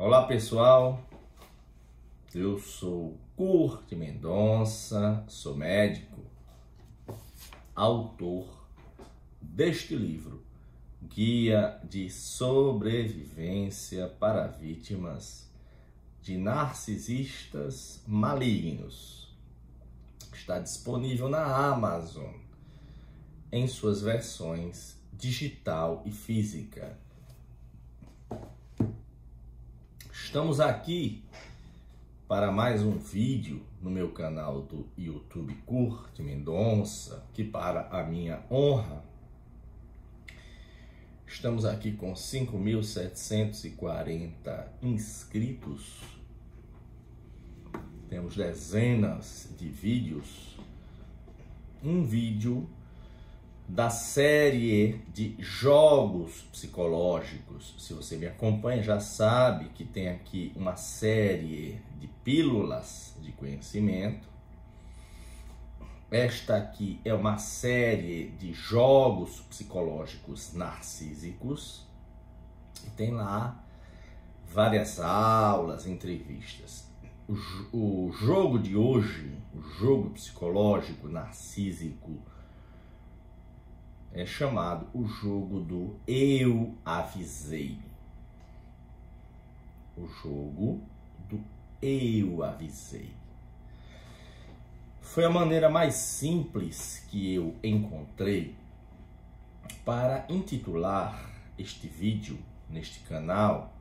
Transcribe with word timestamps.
Olá 0.00 0.28
pessoal, 0.28 1.04
eu 2.32 2.56
sou 2.56 3.18
Curte 3.34 3.96
Mendonça, 3.96 5.24
sou 5.26 5.56
médico, 5.56 6.22
autor 7.74 8.46
deste 9.42 9.96
livro, 9.96 10.44
Guia 11.02 11.80
de 11.82 12.08
Sobrevivência 12.10 14.06
para 14.06 14.46
Vítimas 14.46 15.50
de 16.22 16.38
Narcisistas 16.38 18.00
Malignos. 18.06 19.36
Está 20.32 20.60
disponível 20.60 21.28
na 21.28 21.42
Amazon 21.72 22.34
em 23.50 23.66
suas 23.66 24.00
versões 24.00 24.96
digital 25.12 26.04
e 26.06 26.12
física. 26.12 26.96
Estamos 30.28 30.60
aqui 30.60 31.24
para 32.28 32.52
mais 32.52 32.82
um 32.82 32.98
vídeo 32.98 33.62
no 33.80 33.88
meu 33.88 34.12
canal 34.12 34.60
do 34.60 34.86
YouTube 34.94 35.54
Curte 35.64 36.22
Mendonça, 36.22 37.24
que 37.32 37.42
para 37.42 37.88
a 37.88 38.04
minha 38.04 38.44
honra 38.50 39.02
estamos 41.26 41.64
aqui 41.64 41.92
com 41.92 42.12
5.740 42.12 44.66
inscritos. 44.82 46.02
Temos 48.10 48.36
dezenas 48.36 49.48
de 49.58 49.70
vídeos. 49.70 50.58
Um 51.82 52.04
vídeo 52.04 52.68
da 53.68 53.90
série 53.90 55.02
de 55.12 55.36
jogos 55.38 56.40
psicológicos. 56.50 57.74
Se 57.78 57.92
você 57.92 58.16
me 58.16 58.26
acompanha, 58.26 58.82
já 58.82 58.98
sabe 58.98 59.68
que 59.74 59.84
tem 59.84 60.08
aqui 60.08 60.52
uma 60.56 60.74
série 60.74 61.78
de 62.00 62.08
pílulas 62.24 63.14
de 63.20 63.30
conhecimento. 63.32 64.26
Esta 66.10 66.56
aqui 66.56 66.98
é 67.04 67.12
uma 67.12 67.36
série 67.36 68.30
de 68.30 68.54
jogos 68.54 69.40
psicológicos 69.40 70.54
narcísicos. 70.54 71.86
E 72.86 72.90
tem 72.90 73.10
lá 73.10 73.62
várias 74.50 74.98
aulas, 74.98 75.86
entrevistas. 75.86 76.88
O, 77.28 78.06
o 78.06 78.12
jogo 78.12 78.58
de 78.58 78.74
hoje, 78.74 79.30
o 79.54 79.60
jogo 79.60 80.08
psicológico 80.10 81.06
narcísico, 81.06 82.18
é 84.12 84.24
chamado 84.24 84.86
o 84.94 85.06
jogo 85.06 85.60
do 85.60 85.96
eu 86.06 86.74
avisei. 86.84 87.78
O 89.96 90.06
jogo 90.06 90.80
do 91.28 91.40
eu 91.82 92.42
avisei. 92.42 93.10
Foi 95.00 95.24
a 95.24 95.30
maneira 95.30 95.68
mais 95.68 95.94
simples 95.94 97.04
que 97.08 97.34
eu 97.34 97.54
encontrei 97.62 98.54
para 99.84 100.24
intitular 100.28 101.30
este 101.58 101.88
vídeo 101.88 102.38
neste 102.68 103.00
canal, 103.00 103.72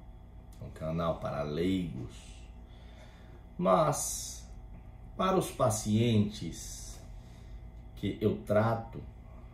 um 0.62 0.70
canal 0.72 1.20
para 1.20 1.44
leigos, 1.44 2.14
mas 3.58 4.48
para 5.16 5.38
os 5.38 5.52
pacientes 5.52 7.00
que 7.98 8.18
eu 8.22 8.38
trato 8.46 9.02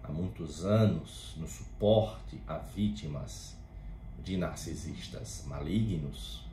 há 0.03 0.11
muitos 0.11 0.65
anos 0.65 1.33
no 1.37 1.47
suporte 1.47 2.39
a 2.47 2.57
vítimas 2.57 3.55
de 4.23 4.37
narcisistas 4.37 5.43
malignos, 5.47 6.43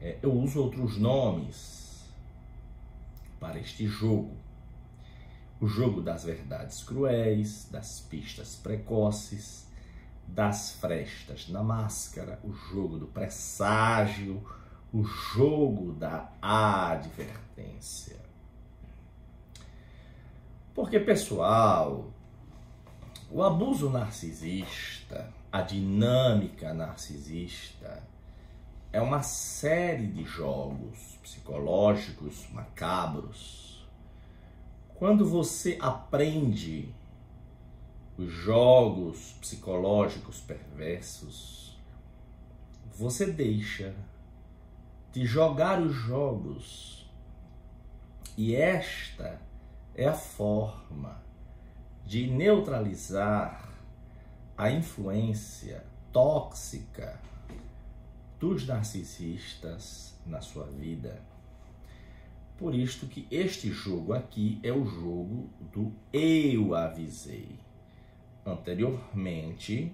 é, 0.00 0.18
eu 0.22 0.32
uso 0.32 0.62
outros 0.62 0.96
nomes 0.96 2.04
para 3.40 3.58
este 3.58 3.86
jogo. 3.86 4.36
O 5.60 5.66
jogo 5.66 6.00
das 6.00 6.24
verdades 6.24 6.84
cruéis, 6.84 7.68
das 7.70 8.00
pistas 8.00 8.54
precoces, 8.54 9.66
das 10.26 10.72
frestas 10.72 11.48
na 11.48 11.62
máscara, 11.62 12.38
o 12.44 12.52
jogo 12.52 12.98
do 12.98 13.06
presságio, 13.06 14.42
o 14.92 15.02
jogo 15.02 15.92
da 15.92 16.30
advertência. 16.40 18.27
Porque, 20.78 21.00
pessoal, 21.00 22.08
o 23.32 23.42
abuso 23.42 23.90
narcisista, 23.90 25.28
a 25.50 25.60
dinâmica 25.60 26.72
narcisista, 26.72 28.00
é 28.92 29.00
uma 29.00 29.20
série 29.20 30.06
de 30.06 30.22
jogos 30.22 31.18
psicológicos 31.20 32.48
macabros. 32.52 33.84
Quando 34.94 35.28
você 35.28 35.76
aprende 35.80 36.94
os 38.16 38.30
jogos 38.30 39.32
psicológicos 39.40 40.38
perversos, 40.38 41.76
você 42.96 43.26
deixa 43.26 43.96
de 45.12 45.26
jogar 45.26 45.82
os 45.82 45.92
jogos. 45.92 47.10
E 48.36 48.54
esta 48.54 49.47
é 49.98 50.06
a 50.06 50.14
forma 50.14 51.20
de 52.06 52.28
neutralizar 52.28 53.68
a 54.56 54.70
influência 54.70 55.84
tóxica 56.12 57.20
dos 58.38 58.64
narcisistas 58.64 60.16
na 60.24 60.40
sua 60.40 60.66
vida. 60.66 61.20
Por 62.56 62.76
isto 62.76 63.08
que 63.08 63.26
este 63.28 63.72
jogo 63.72 64.12
aqui 64.12 64.60
é 64.62 64.70
o 64.70 64.86
jogo 64.86 65.50
do 65.72 65.92
eu 66.12 66.76
avisei. 66.76 67.58
Anteriormente, 68.46 69.92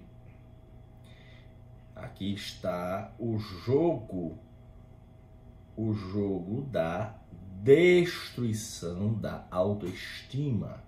aqui 1.95 2.31
está 2.31 3.11
o 3.17 3.39
jogo 3.39 4.37
o 5.75 5.93
jogo 5.93 6.61
da 6.61 7.19
destruição 7.65 9.15
da 9.15 9.47
autoestima, 9.49 10.83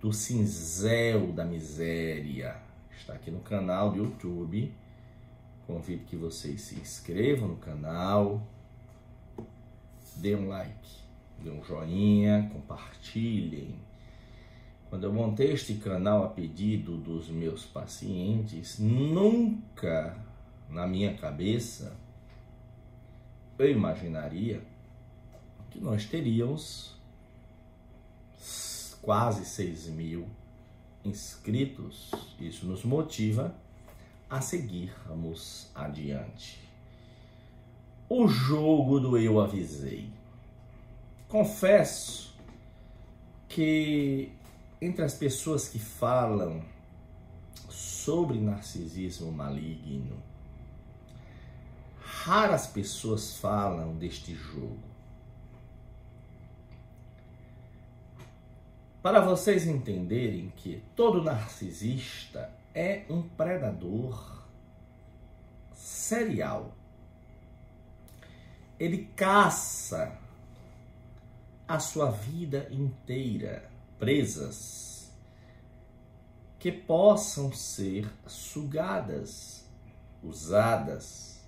do 0.00 0.10
cinzel 0.10 1.34
da 1.34 1.44
miséria. 1.44 2.56
Está 2.96 3.12
aqui 3.12 3.30
no 3.30 3.40
canal 3.40 3.90
do 3.90 3.98
YouTube. 3.98 4.72
Convido 5.66 6.06
que 6.06 6.16
vocês 6.16 6.62
se 6.62 6.76
inscrevam 6.76 7.48
no 7.48 7.56
canal, 7.56 8.42
dê 10.16 10.34
um 10.34 10.48
like, 10.48 10.88
dê 11.44 11.50
um 11.50 11.62
joinha, 11.62 12.48
compartilhem. 12.50 13.74
Quando 14.88 15.04
eu 15.04 15.12
montei 15.12 15.52
este 15.52 15.74
canal 15.74 16.24
a 16.24 16.28
pedido 16.28 16.96
dos 16.96 17.28
meus 17.28 17.66
pacientes, 17.66 18.78
nunca 18.78 20.16
na 20.70 20.86
minha 20.86 21.12
cabeça 21.12 21.94
eu 23.58 23.70
imaginaria 23.70 24.71
que 25.72 25.80
nós 25.80 26.04
teríamos 26.04 26.94
quase 29.00 29.44
6 29.44 29.88
mil 29.88 30.28
inscritos. 31.04 32.10
Isso 32.38 32.66
nos 32.66 32.84
motiva 32.84 33.54
a 34.28 34.40
seguirmos 34.40 35.70
adiante. 35.74 36.60
O 38.08 38.28
jogo 38.28 39.00
do 39.00 39.16
eu 39.16 39.40
avisei. 39.40 40.10
Confesso 41.28 42.34
que 43.48 44.30
entre 44.80 45.04
as 45.04 45.14
pessoas 45.14 45.68
que 45.68 45.78
falam 45.78 46.62
sobre 47.70 48.38
narcisismo 48.38 49.32
maligno, 49.32 50.22
raras 52.00 52.66
pessoas 52.66 53.36
falam 53.36 53.96
deste 53.96 54.34
jogo. 54.34 54.91
Para 59.02 59.20
vocês 59.20 59.66
entenderem 59.66 60.50
que 60.50 60.80
todo 60.94 61.24
narcisista 61.24 62.52
é 62.72 63.02
um 63.10 63.20
predador 63.22 64.44
serial. 65.74 66.72
Ele 68.78 69.10
caça 69.16 70.16
a 71.66 71.80
sua 71.80 72.12
vida 72.12 72.68
inteira 72.70 73.68
presas 73.98 75.10
que 76.60 76.70
possam 76.70 77.52
ser 77.52 78.08
sugadas, 78.24 79.66
usadas, 80.22 81.40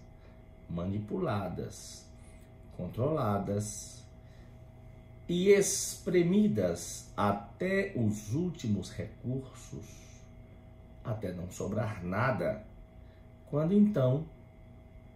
manipuladas, 0.68 2.04
controladas 2.76 3.93
e 5.28 5.50
espremidas 5.50 7.10
até 7.16 7.92
os 7.96 8.34
últimos 8.34 8.90
recursos, 8.90 9.86
até 11.02 11.32
não 11.32 11.50
sobrar 11.50 12.04
nada, 12.04 12.64
quando 13.46 13.72
então 13.72 14.26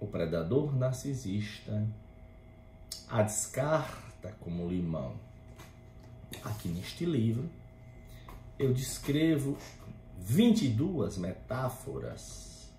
o 0.01 0.07
predador 0.07 0.75
narcisista 0.77 1.87
a 3.09 3.23
descarta 3.23 4.35
como 4.41 4.69
limão. 4.69 5.15
Aqui 6.45 6.69
neste 6.69 7.05
livro, 7.05 7.49
eu 8.59 8.73
descrevo 8.73 9.57
22 10.19 11.17
metáforas 11.17 12.71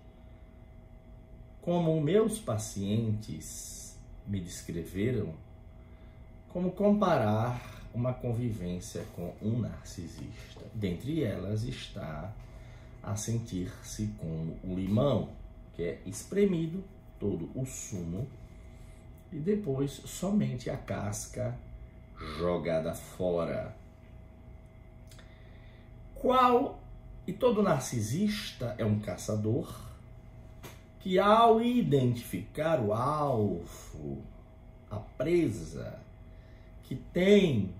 como 1.61 1.99
meus 2.01 2.39
pacientes 2.39 3.97
me 4.25 4.39
descreveram 4.39 5.33
como 6.49 6.71
comparar 6.71 7.61
uma 7.93 8.13
convivência 8.13 9.03
com 9.15 9.33
um 9.41 9.59
narcisista. 9.59 10.61
Dentre 10.73 11.23
elas 11.23 11.63
está 11.63 12.33
a 13.01 13.15
sentir-se 13.15 14.07
como 14.19 14.57
o 14.63 14.75
limão, 14.75 15.29
que 15.73 15.83
é 15.83 16.01
espremido 16.05 16.83
todo 17.19 17.49
o 17.55 17.65
sumo 17.65 18.27
e 19.31 19.37
depois 19.37 19.91
somente 19.91 20.69
a 20.69 20.77
casca 20.77 21.57
jogada 22.37 22.93
fora. 22.93 23.75
Qual 26.15 26.79
e 27.25 27.33
todo 27.33 27.61
narcisista 27.61 28.75
é 28.77 28.83
um 28.83 28.99
caçador 28.99 29.87
que 30.99 31.17
ao 31.17 31.61
identificar 31.61 32.79
o 32.81 32.91
alvo, 32.91 34.21
a 34.91 34.97
presa, 34.97 35.99
que 36.89 36.95
tem 36.95 37.71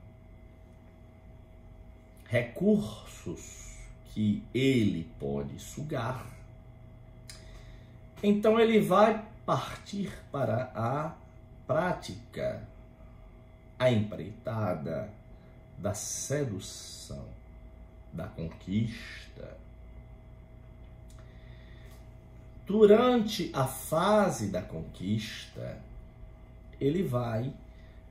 recursos 2.28 3.76
que 4.14 4.44
ele 4.54 5.10
pode 5.20 5.58
sugar, 5.58 6.28
então 8.22 8.60
ele 8.60 8.80
vai 8.80 9.26
partir 9.48 10.16
para 10.32 10.72
a 10.76 11.16
prática, 11.66 12.62
a 13.80 13.92
empreitada 13.92 15.10
da 15.80 15.96
sedução, 15.96 17.26
da 18.14 18.28
conquista. 18.28 19.58
Durante 22.68 23.50
a 23.56 23.66
fase 23.66 24.50
da 24.50 24.62
conquista, 24.62 25.82
ele 26.80 27.02
vai 27.02 27.52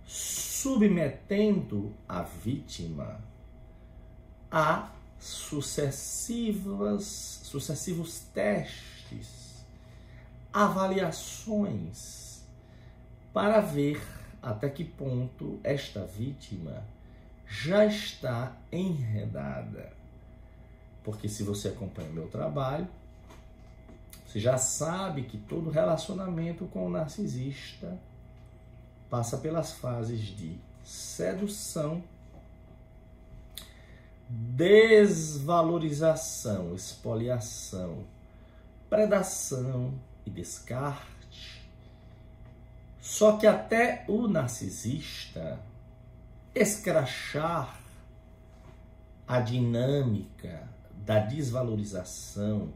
submetendo 0.08 1.94
a 2.08 2.22
vítima 2.22 3.20
a 4.50 4.90
sucessivas, 5.18 7.04
sucessivos 7.44 8.20
testes, 8.32 9.62
avaliações, 10.50 12.42
para 13.34 13.60
ver 13.60 14.02
até 14.40 14.70
que 14.70 14.82
ponto 14.82 15.60
esta 15.62 16.06
vítima 16.06 16.82
já 17.46 17.84
está 17.84 18.56
enredada. 18.72 19.92
Porque 21.04 21.28
se 21.28 21.42
você 21.42 21.68
acompanha 21.68 22.08
meu 22.08 22.28
trabalho, 22.28 22.88
você 24.26 24.40
já 24.40 24.56
sabe 24.56 25.24
que 25.24 25.36
todo 25.36 25.68
relacionamento 25.68 26.64
com 26.64 26.86
o 26.86 26.90
narcisista 26.90 28.07
passa 29.10 29.38
pelas 29.38 29.72
fases 29.72 30.20
de 30.20 30.56
sedução, 30.84 32.00
desvalorização, 34.28 36.74
expoliação, 36.74 38.04
predação 38.88 39.92
e 40.26 40.30
descarte. 40.30 41.66
Só 43.00 43.38
que 43.38 43.46
até 43.46 44.04
o 44.06 44.28
narcisista 44.28 45.58
escrachar 46.54 47.80
a 49.26 49.40
dinâmica 49.40 50.68
da 51.04 51.18
desvalorização, 51.18 52.72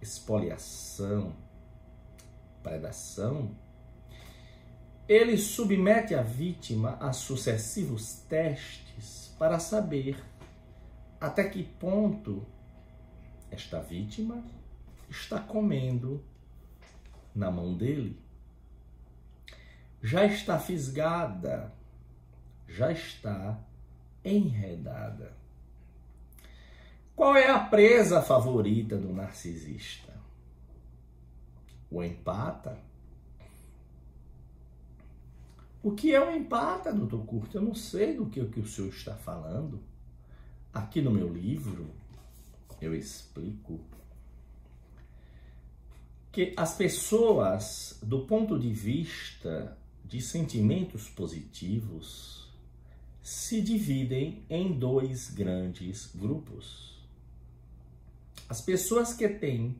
expoliação, 0.00 1.34
predação, 2.62 3.50
ele 5.08 5.38
submete 5.38 6.14
a 6.14 6.20
vítima 6.20 6.98
a 7.00 7.14
sucessivos 7.14 8.16
testes 8.28 9.34
para 9.38 9.58
saber 9.58 10.22
até 11.18 11.48
que 11.48 11.62
ponto 11.62 12.46
esta 13.50 13.80
vítima 13.80 14.44
está 15.08 15.40
comendo 15.40 16.22
na 17.34 17.50
mão 17.50 17.74
dele. 17.74 18.20
Já 20.02 20.26
está 20.26 20.58
fisgada, 20.58 21.72
já 22.68 22.92
está 22.92 23.58
enredada. 24.22 25.32
Qual 27.16 27.34
é 27.34 27.50
a 27.50 27.58
presa 27.58 28.20
favorita 28.20 28.96
do 28.98 29.12
narcisista? 29.12 30.12
O 31.90 32.02
empata 32.04 32.87
o 35.82 35.92
que 35.92 36.14
é 36.14 36.24
um 36.24 36.34
empata, 36.34 36.92
doutor 36.92 37.24
Curto? 37.24 37.56
Eu 37.56 37.62
não 37.62 37.74
sei 37.74 38.16
do 38.16 38.26
que, 38.26 38.44
que 38.46 38.60
o 38.60 38.66
senhor 38.66 38.88
está 38.88 39.14
falando. 39.14 39.80
Aqui 40.72 41.00
no 41.00 41.10
meu 41.10 41.32
livro, 41.32 41.86
eu 42.80 42.94
explico 42.94 43.80
que 46.32 46.52
as 46.56 46.74
pessoas, 46.74 47.98
do 48.02 48.20
ponto 48.20 48.58
de 48.58 48.72
vista 48.72 49.76
de 50.04 50.20
sentimentos 50.20 51.08
positivos, 51.08 52.48
se 53.22 53.60
dividem 53.60 54.42
em 54.48 54.72
dois 54.72 55.30
grandes 55.30 56.10
grupos. 56.14 56.96
As 58.48 58.60
pessoas 58.60 59.12
que 59.12 59.28
têm 59.28 59.76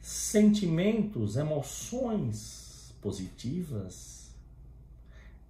sentimentos, 0.00 1.36
emoções 1.36 2.94
positivas, 3.00 4.13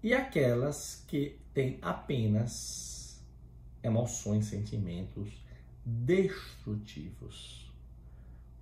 e 0.04 0.12
aquelas 0.12 1.02
que 1.08 1.38
têm 1.54 1.78
apenas 1.80 3.25
emoções, 3.82 4.44
sentimentos 4.44 5.32
destrutivos, 5.82 7.73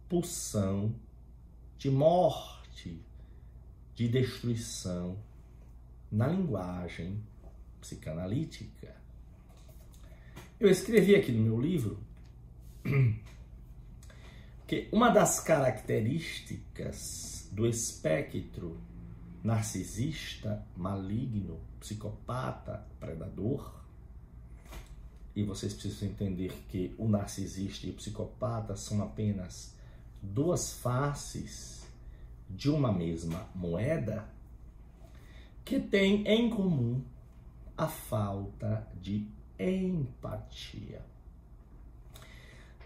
pulsão 0.09 0.95
de 1.77 1.91
morte, 1.91 2.97
de 3.93 4.07
destruição 4.07 5.19
na 6.13 6.29
linguagem 6.29 7.21
psicanalítica. 7.81 8.95
Eu 10.61 10.71
escrevi 10.71 11.17
aqui 11.17 11.33
no 11.33 11.43
meu 11.43 11.61
livro 11.61 11.99
que 14.65 14.89
uma 14.93 15.11
das 15.11 15.41
características 15.41 17.49
do 17.51 17.67
espectro 17.67 18.81
narcisista, 19.43 20.65
maligno, 20.77 21.61
psicopata, 21.81 22.87
predador. 23.01 23.83
E 25.35 25.43
vocês 25.43 25.73
precisam 25.73 26.09
entender 26.09 26.53
que 26.69 26.95
o 26.99 27.09
narcisista 27.09 27.87
e 27.87 27.91
o 27.91 27.95
psicopata 27.95 28.77
são 28.77 29.03
apenas 29.03 29.75
duas 30.23 30.75
faces 30.75 31.87
de 32.49 32.71
uma 32.71 32.93
mesma 32.93 33.49
moeda 33.55 34.29
que 35.65 35.81
tem 35.81 36.27
em 36.27 36.51
comum 36.51 37.03
a 37.77 37.89
falta 37.89 38.87
de 39.01 39.27
empatia. 39.59 41.03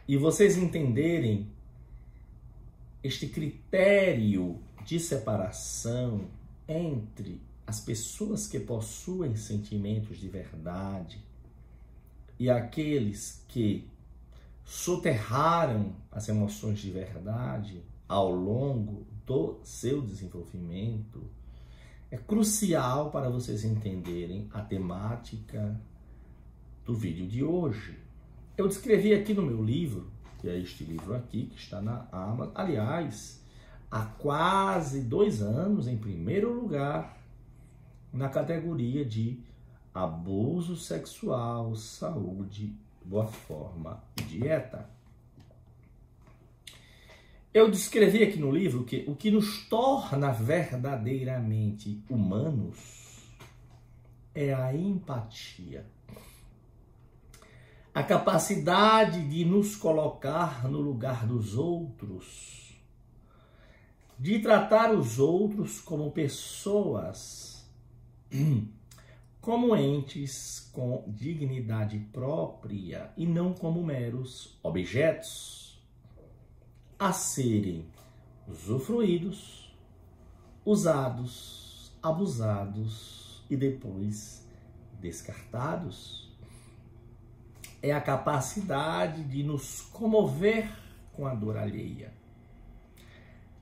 E 0.07 0.17
vocês 0.17 0.57
entenderem 0.57 1.51
este 3.03 3.27
critério 3.27 4.61
de 4.85 5.01
separação 5.01 6.29
entre 6.69 7.41
as 7.67 7.81
pessoas 7.81 8.47
que 8.47 8.61
possuem 8.61 9.37
sentimentos 9.37 10.19
de 10.19 10.29
verdade 10.29 11.21
e 12.39 12.51
aqueles 12.51 13.43
que 13.49 13.89
soterraram 14.65 15.95
as 16.11 16.29
emoções 16.29 16.79
de 16.79 16.91
verdade 16.91 17.83
ao 18.09 18.31
longo 18.31 19.07
do 19.25 19.59
seu 19.63 20.01
desenvolvimento, 20.03 21.23
é 22.11 22.17
crucial 22.17 23.11
para 23.11 23.29
vocês 23.29 23.65
entenderem 23.65 24.49
a 24.53 24.61
temática 24.61 25.81
do 26.85 26.95
vídeo 26.95 27.27
de 27.27 27.43
hoje. 27.43 27.99
Eu 28.57 28.69
descrevi 28.69 29.13
aqui 29.13 29.35
no 29.35 29.43
meu 29.43 29.63
livro, 29.63 30.11
que 30.39 30.49
é 30.49 30.57
este 30.59 30.85
livro 30.85 31.15
aqui, 31.15 31.47
que 31.47 31.59
está 31.59 31.81
na 31.81 32.07
Amazon. 32.13 32.53
Aliás, 32.55 33.43
há 33.91 34.05
quase 34.05 35.01
dois 35.01 35.43
anos 35.43 35.87
em 35.87 35.97
primeiro 35.97 36.53
lugar 36.53 37.17
na 38.13 38.29
categoria 38.29 39.05
de 39.05 39.39
abuso 39.95 40.77
sexual, 40.77 41.75
saúde, 41.75 42.75
boa 43.05 43.27
forma 43.27 44.03
e 44.19 44.23
dieta. 44.23 44.89
Eu 47.53 47.71
descrevi 47.71 48.23
aqui 48.23 48.39
no 48.39 48.51
livro 48.51 48.85
que 48.85 49.05
o 49.09 49.17
que 49.17 49.31
nos 49.31 49.67
torna 49.69 50.31
verdadeiramente 50.31 52.05
humanos 52.11 53.25
é 54.35 54.53
a 54.53 54.75
empatia. 54.75 55.87
A 57.95 58.03
capacidade 58.03 59.27
de 59.27 59.43
nos 59.47 59.75
colocar 59.75 60.69
no 60.69 60.83
lugar 60.83 61.27
dos 61.27 61.57
outros, 61.57 62.66
de 64.19 64.39
tratar 64.39 64.93
os 64.93 65.19
outros 65.19 65.81
como 65.81 66.11
pessoas, 66.11 67.65
como 69.41 69.77
entes 69.77 70.71
com 70.73 71.05
dignidade 71.07 71.99
própria 72.13 73.13
e 73.17 73.27
não 73.27 73.53
como 73.53 73.85
meros 73.85 74.59
objetos 74.63 75.81
a 76.99 77.13
serem 77.13 77.87
usufruídos, 78.49 79.75
usados, 80.65 81.93
abusados 82.03 83.45
e 83.51 83.57
depois 83.57 84.47
descartados. 85.01 86.27
É 87.83 87.93
a 87.93 88.01
capacidade 88.01 89.23
de 89.25 89.43
nos 89.43 89.83
comover 89.83 90.69
com 91.13 91.27
a 91.27 91.35
dor 91.35 91.57
alheia, 91.57 92.13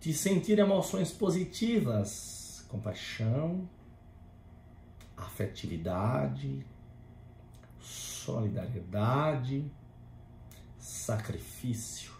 de 0.05 0.13
sentir 0.13 0.59
emoções 0.59 1.11
positivas, 1.11 2.63
compaixão, 2.69 3.67
afetividade, 5.17 6.63
solidariedade, 7.81 9.65
sacrifício 10.77 12.13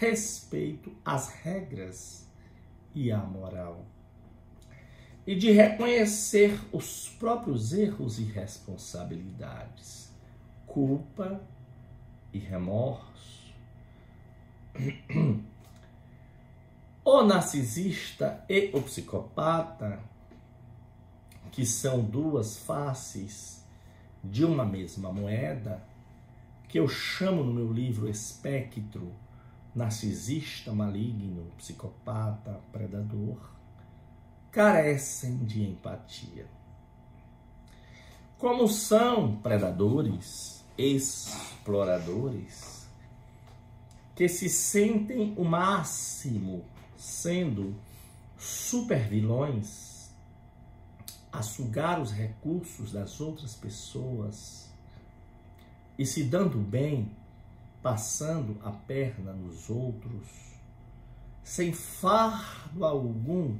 respeito 0.00 0.92
às 1.04 1.28
regras 1.28 2.28
e 2.92 3.12
à 3.12 3.18
moral. 3.18 3.86
E 5.24 5.36
de 5.36 5.52
reconhecer 5.52 6.58
os 6.72 7.10
próprios 7.10 7.72
erros 7.72 8.18
e 8.18 8.24
responsabilidades, 8.24 10.12
culpa 10.66 11.40
e 12.32 12.40
remorso. 12.40 13.54
O 17.04 17.24
narcisista 17.24 18.44
e 18.48 18.70
o 18.72 18.80
psicopata, 18.80 19.98
que 21.50 21.66
são 21.66 22.00
duas 22.00 22.58
faces 22.58 23.64
de 24.22 24.44
uma 24.44 24.64
mesma 24.64 25.12
moeda, 25.12 25.82
que 26.68 26.78
eu 26.78 26.86
chamo 26.86 27.42
no 27.42 27.52
meu 27.52 27.72
livro 27.72 28.08
Espectro 28.08 29.12
narcisista, 29.74 30.72
maligno, 30.72 31.50
psicopata, 31.56 32.60
predador, 32.70 33.38
carecem 34.50 35.38
de 35.38 35.62
empatia. 35.62 36.46
Como 38.38 38.68
são 38.68 39.36
predadores, 39.36 40.62
exploradores, 40.76 42.86
que 44.14 44.28
se 44.28 44.48
sentem 44.48 45.32
o 45.36 45.44
máximo 45.44 46.64
sendo 47.02 47.74
supervilões 48.38 50.08
a 51.32 51.42
sugar 51.42 52.00
os 52.00 52.12
recursos 52.12 52.92
das 52.92 53.20
outras 53.20 53.56
pessoas 53.56 54.70
e 55.98 56.06
se 56.06 56.22
dando 56.22 56.58
bem 56.58 57.10
passando 57.82 58.56
a 58.62 58.70
perna 58.70 59.32
nos 59.32 59.68
outros, 59.68 60.28
sem 61.42 61.72
fardo 61.72 62.84
algum 62.84 63.58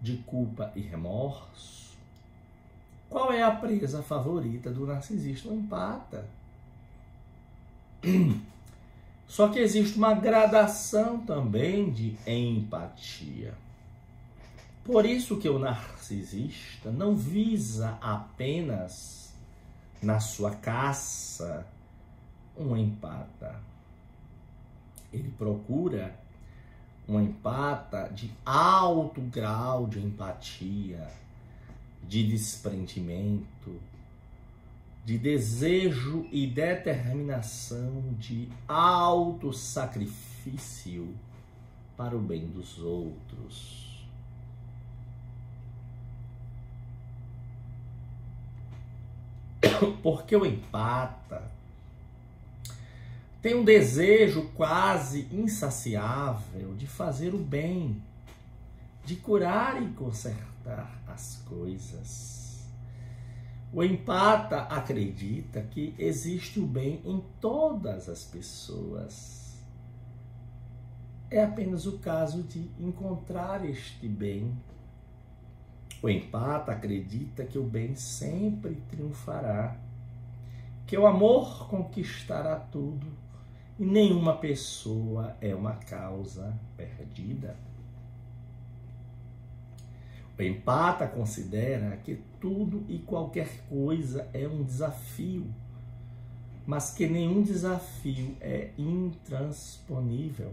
de 0.00 0.16
culpa 0.18 0.72
e 0.74 0.80
remorso? 0.80 1.92
Qual 3.10 3.30
é 3.30 3.42
a 3.42 3.54
presa 3.54 4.02
favorita 4.02 4.70
do 4.70 4.86
narcisista? 4.86 5.50
O 5.50 5.54
empata. 5.54 6.26
Só 9.32 9.48
que 9.48 9.58
existe 9.58 9.96
uma 9.96 10.12
gradação 10.12 11.18
também 11.20 11.90
de 11.90 12.14
empatia. 12.26 13.54
Por 14.84 15.06
isso 15.06 15.38
que 15.38 15.48
o 15.48 15.58
narcisista 15.58 16.90
não 16.90 17.16
visa 17.16 17.96
apenas 18.02 19.32
na 20.02 20.20
sua 20.20 20.50
caça 20.50 21.66
um 22.54 22.76
empata. 22.76 23.58
Ele 25.10 25.30
procura 25.38 26.14
um 27.08 27.18
empata 27.18 28.10
de 28.14 28.30
alto 28.44 29.22
grau 29.22 29.86
de 29.86 29.98
empatia, 29.98 31.08
de 32.06 32.22
desprendimento, 32.22 33.80
de 35.04 35.18
desejo 35.18 36.26
e 36.30 36.46
determinação 36.46 38.14
de 38.18 38.48
alto 38.68 39.52
sacrifício 39.52 41.14
para 41.96 42.16
o 42.16 42.20
bem 42.20 42.46
dos 42.46 42.78
outros. 42.78 44.06
Porque 50.02 50.36
o 50.36 50.46
empata 50.46 51.50
tem 53.40 53.56
um 53.56 53.64
desejo 53.64 54.50
quase 54.54 55.26
insaciável 55.32 56.74
de 56.76 56.86
fazer 56.86 57.34
o 57.34 57.38
bem, 57.38 58.00
de 59.04 59.16
curar 59.16 59.82
e 59.82 59.88
consertar 59.94 61.02
as 61.08 61.42
coisas. 61.48 62.41
O 63.74 63.82
empata 63.82 64.64
acredita 64.64 65.62
que 65.62 65.94
existe 65.98 66.60
o 66.60 66.66
bem 66.66 67.00
em 67.06 67.24
todas 67.40 68.06
as 68.06 68.22
pessoas. 68.22 69.56
É 71.30 71.42
apenas 71.42 71.86
o 71.86 71.98
caso 71.98 72.42
de 72.42 72.70
encontrar 72.78 73.64
este 73.64 74.06
bem. 74.06 74.54
O 76.02 76.10
empata 76.10 76.72
acredita 76.72 77.46
que 77.46 77.56
o 77.56 77.64
bem 77.64 77.94
sempre 77.96 78.74
triunfará, 78.90 79.74
que 80.86 80.98
o 80.98 81.06
amor 81.06 81.66
conquistará 81.66 82.56
tudo 82.56 83.06
e 83.78 83.86
nenhuma 83.86 84.36
pessoa 84.36 85.34
é 85.40 85.54
uma 85.54 85.76
causa 85.76 86.54
perdida. 86.76 87.56
Empata 90.42 91.06
considera 91.06 91.96
que 91.98 92.18
tudo 92.40 92.84
e 92.88 92.98
qualquer 92.98 93.62
coisa 93.68 94.28
é 94.32 94.46
um 94.46 94.62
desafio, 94.62 95.46
mas 96.66 96.92
que 96.92 97.06
nenhum 97.06 97.42
desafio 97.42 98.36
é 98.40 98.70
intransponível. 98.76 100.52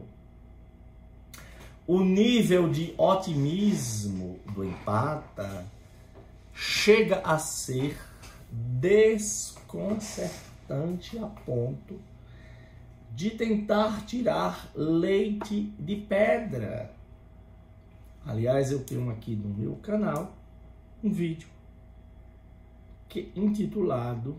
O 1.87 2.01
nível 2.01 2.69
de 2.69 2.93
otimismo 2.97 4.39
do 4.53 4.63
empata 4.63 5.65
chega 6.53 7.19
a 7.23 7.39
ser 7.39 7.97
desconcertante 8.51 11.17
a 11.17 11.25
ponto 11.25 11.99
de 13.11 13.31
tentar 13.31 14.05
tirar 14.05 14.69
leite 14.75 15.73
de 15.79 15.95
pedra. 15.95 16.98
Aliás, 18.25 18.71
eu 18.71 18.83
tenho 18.83 19.09
aqui 19.09 19.35
no 19.35 19.49
meu 19.49 19.75
canal 19.77 20.37
um 21.03 21.11
vídeo 21.11 21.47
que 23.07 23.31
intitulado 23.35 24.37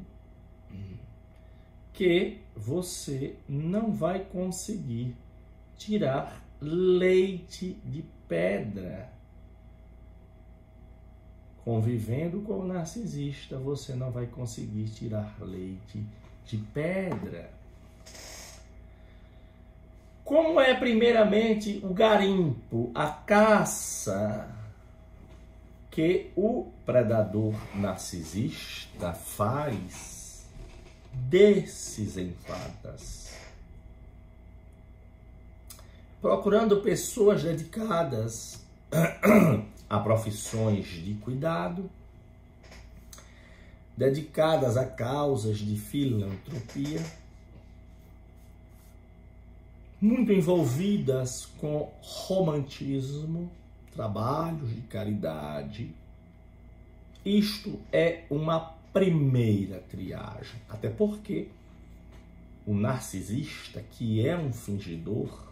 que 1.93 2.41
você 2.57 3.37
não 3.49 3.93
vai 3.93 4.25
conseguir 4.25 5.15
tirar 5.77 6.43
leite 6.61 7.75
de 7.85 8.05
pedra. 8.29 9.13
Convivendo 11.65 12.41
com 12.41 12.61
o 12.61 12.67
narcisista, 12.67 13.59
você 13.59 13.95
não 13.95 14.11
vai 14.11 14.27
conseguir 14.27 14.89
tirar 14.89 15.37
leite 15.41 16.03
de 16.47 16.57
pedra. 16.57 17.60
Como 20.31 20.61
é 20.61 20.73
primeiramente 20.77 21.81
o 21.83 21.93
garimpo, 21.93 22.93
a 22.95 23.09
caça 23.09 24.49
que 25.91 26.31
o 26.37 26.71
predador 26.87 27.53
narcisista 27.75 29.13
faz 29.13 30.47
desses 31.13 32.17
empatas? 32.17 33.35
Procurando 36.23 36.81
pessoas 36.81 37.43
dedicadas 37.43 38.65
a 39.91 39.99
profissões 39.99 40.87
de 40.87 41.15
cuidado, 41.15 41.91
dedicadas 43.97 44.77
a 44.77 44.85
causas 44.87 45.59
de 45.59 45.77
filantropia 45.77 47.05
muito 50.01 50.33
envolvidas 50.33 51.47
com 51.59 51.93
romantismo, 52.01 53.51
trabalhos 53.93 54.75
de 54.75 54.81
caridade. 54.83 55.95
Isto 57.25 57.79
é 57.93 58.25
uma 58.31 58.61
primeira 58.93 59.81
triagem, 59.81 60.61
até 60.69 60.89
porque 60.89 61.49
o 62.67 62.75
narcisista, 62.75 63.83
que 63.93 64.27
é 64.27 64.37
um 64.37 64.53
fingidor, 64.53 65.51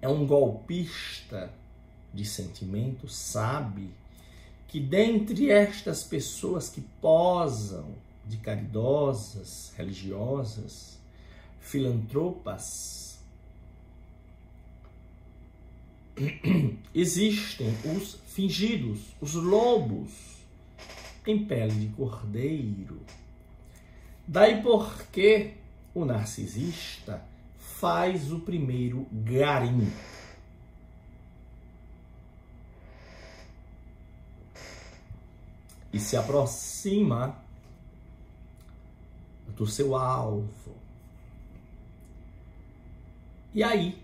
é 0.00 0.08
um 0.08 0.26
golpista 0.26 1.50
de 2.12 2.24
sentimento, 2.24 3.08
sabe 3.08 3.90
que 4.68 4.78
dentre 4.78 5.50
estas 5.50 6.02
pessoas 6.02 6.68
que 6.68 6.82
posam 7.00 7.94
de 8.26 8.36
caridosas, 8.36 9.72
religiosas, 9.76 10.97
filantropas, 11.68 13.18
existem 16.94 17.68
os 17.94 18.14
fingidos, 18.26 19.00
os 19.20 19.34
lobos 19.34 20.10
em 21.26 21.44
pele 21.44 21.72
de 21.72 21.88
cordeiro. 21.94 23.02
Daí 24.26 24.62
porque 24.62 25.54
o 25.94 26.06
narcisista 26.06 27.22
faz 27.58 28.32
o 28.32 28.40
primeiro 28.40 29.06
garimpo. 29.12 29.92
E 35.92 35.98
se 35.98 36.16
aproxima 36.16 37.38
do 39.54 39.66
seu 39.66 39.94
alvo. 39.94 40.87
E 43.58 43.62
aí, 43.64 43.98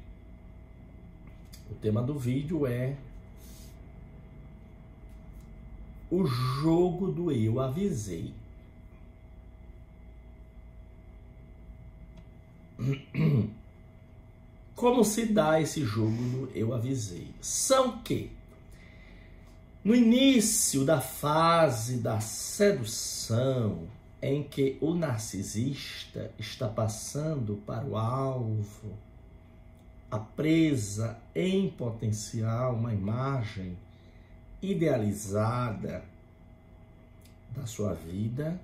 o 1.71 1.75
tema 1.77 2.03
do 2.03 2.19
vídeo 2.19 2.67
é 2.67 2.97
o 6.11 6.27
jogo 6.27 7.13
do 7.13 7.31
eu 7.31 7.61
avisei. 7.61 8.35
Como 14.75 15.05
se 15.05 15.27
dá 15.27 15.61
esse 15.61 15.85
jogo 15.85 16.11
do 16.11 16.51
eu 16.53 16.75
avisei? 16.75 17.29
São 17.41 17.99
que 17.99 18.33
no 19.85 19.95
início 19.95 20.85
da 20.85 21.01
fase 21.01 21.99
da 21.99 22.19
sedução, 22.19 23.87
em 24.21 24.43
que 24.43 24.77
o 24.81 24.95
narcisista 24.95 26.33
está 26.41 26.67
passando 26.67 27.63
para 27.65 27.85
o 27.85 27.97
alvo, 27.97 28.99
a 30.15 30.19
presa 30.21 31.19
em 31.35 31.69
potencial, 31.69 32.77
uma 32.77 32.95
imagem 32.95 33.77
idealizada 34.63 36.05
da 37.51 37.67
sua 37.67 37.95
vida, 37.95 38.57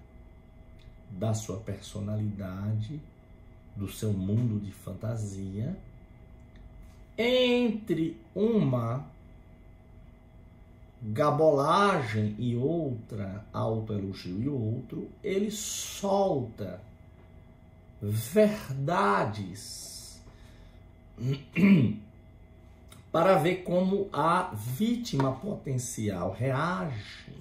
da 1.10 1.34
sua 1.34 1.56
personalidade, 1.56 3.00
do 3.74 3.90
seu 3.90 4.12
mundo 4.12 4.60
de 4.60 4.70
fantasia, 4.70 5.76
entre 7.18 8.16
uma 8.32 9.04
gabolagem 11.02 12.36
e 12.38 12.54
outra, 12.54 13.44
autoelogio 13.52 14.40
e 14.40 14.48
outro, 14.48 15.10
ele 15.20 15.50
solta 15.50 16.80
verdades 18.00 19.99
para 23.12 23.36
ver 23.38 23.62
como 23.62 24.08
a 24.12 24.52
vítima 24.54 25.32
potencial 25.32 26.32
reage. 26.32 27.34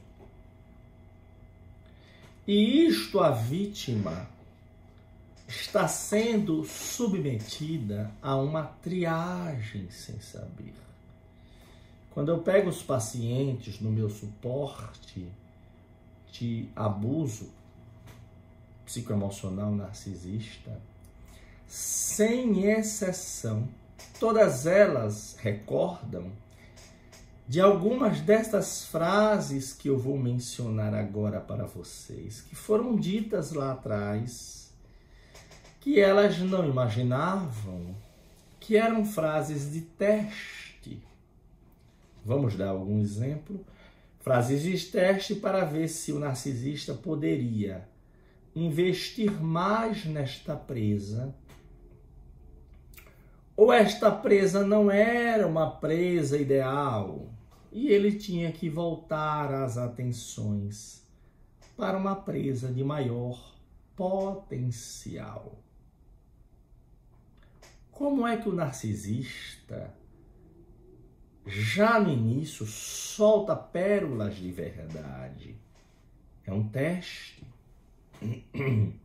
E 2.47 2.85
isto 2.87 3.19
a 3.19 3.29
vítima 3.29 4.27
está 5.47 5.87
sendo 5.87 6.63
submetida 6.63 8.11
a 8.21 8.35
uma 8.35 8.63
triagem 8.63 9.89
sem 9.89 10.19
saber. 10.19 10.73
Quando 12.11 12.29
eu 12.29 12.39
pego 12.39 12.69
os 12.69 12.81
pacientes 12.81 13.79
no 13.79 13.91
meu 13.91 14.09
suporte 14.09 15.27
de 16.31 16.67
abuso 16.75 17.49
psicoemocional 18.85 19.71
narcisista, 19.71 20.79
sem 21.69 22.65
exceção, 22.65 23.69
todas 24.19 24.65
elas 24.65 25.37
recordam 25.39 26.29
de 27.47 27.61
algumas 27.61 28.19
destas 28.19 28.83
frases 28.83 29.71
que 29.71 29.87
eu 29.87 29.97
vou 29.97 30.17
mencionar 30.17 30.93
agora 30.93 31.39
para 31.39 31.65
vocês, 31.65 32.41
que 32.41 32.55
foram 32.55 32.97
ditas 32.97 33.53
lá 33.53 33.71
atrás, 33.71 34.73
que 35.79 35.99
elas 36.01 36.37
não 36.39 36.67
imaginavam 36.67 37.95
que 38.59 38.75
eram 38.75 39.05
frases 39.05 39.71
de 39.71 39.79
teste 39.79 40.59
Vamos 42.23 42.55
dar 42.55 42.69
algum 42.69 42.99
exemplo? 42.99 43.65
Frases 44.19 44.61
de 44.61 44.77
teste 44.91 45.35
para 45.35 45.63
ver 45.63 45.87
se 45.87 46.11
o 46.11 46.19
narcisista 46.19 46.93
poderia 46.93 47.87
investir 48.55 49.31
mais 49.41 50.05
nesta 50.05 50.55
presa. 50.55 51.33
Ou 53.59 53.73
esta 53.73 54.09
presa 54.09 54.65
não 54.65 54.89
era 54.89 55.45
uma 55.45 55.69
presa 55.69 56.37
ideal 56.37 57.27
e 57.69 57.89
ele 57.89 58.13
tinha 58.13 58.53
que 58.53 58.69
voltar 58.69 59.53
as 59.53 59.77
atenções 59.77 61.05
para 61.75 61.97
uma 61.97 62.15
presa 62.15 62.71
de 62.71 62.85
maior 62.85 63.53
potencial. 63.97 65.59
Como 67.91 68.25
é 68.25 68.37
que 68.37 68.47
o 68.47 68.53
narcisista 68.53 69.93
já 71.45 71.99
no 71.99 72.13
início, 72.13 72.65
solta 72.65 73.57
pérolas 73.57 74.37
de 74.37 74.49
verdade. 74.53 75.57
É 76.45 76.53
um 76.53 76.65
teste. 76.65 77.43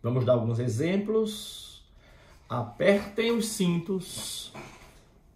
Vamos 0.00 0.24
dar 0.24 0.34
alguns 0.34 0.60
exemplos. 0.60 1.75
Apertem 2.48 3.32
os 3.32 3.48
cintos, 3.48 4.52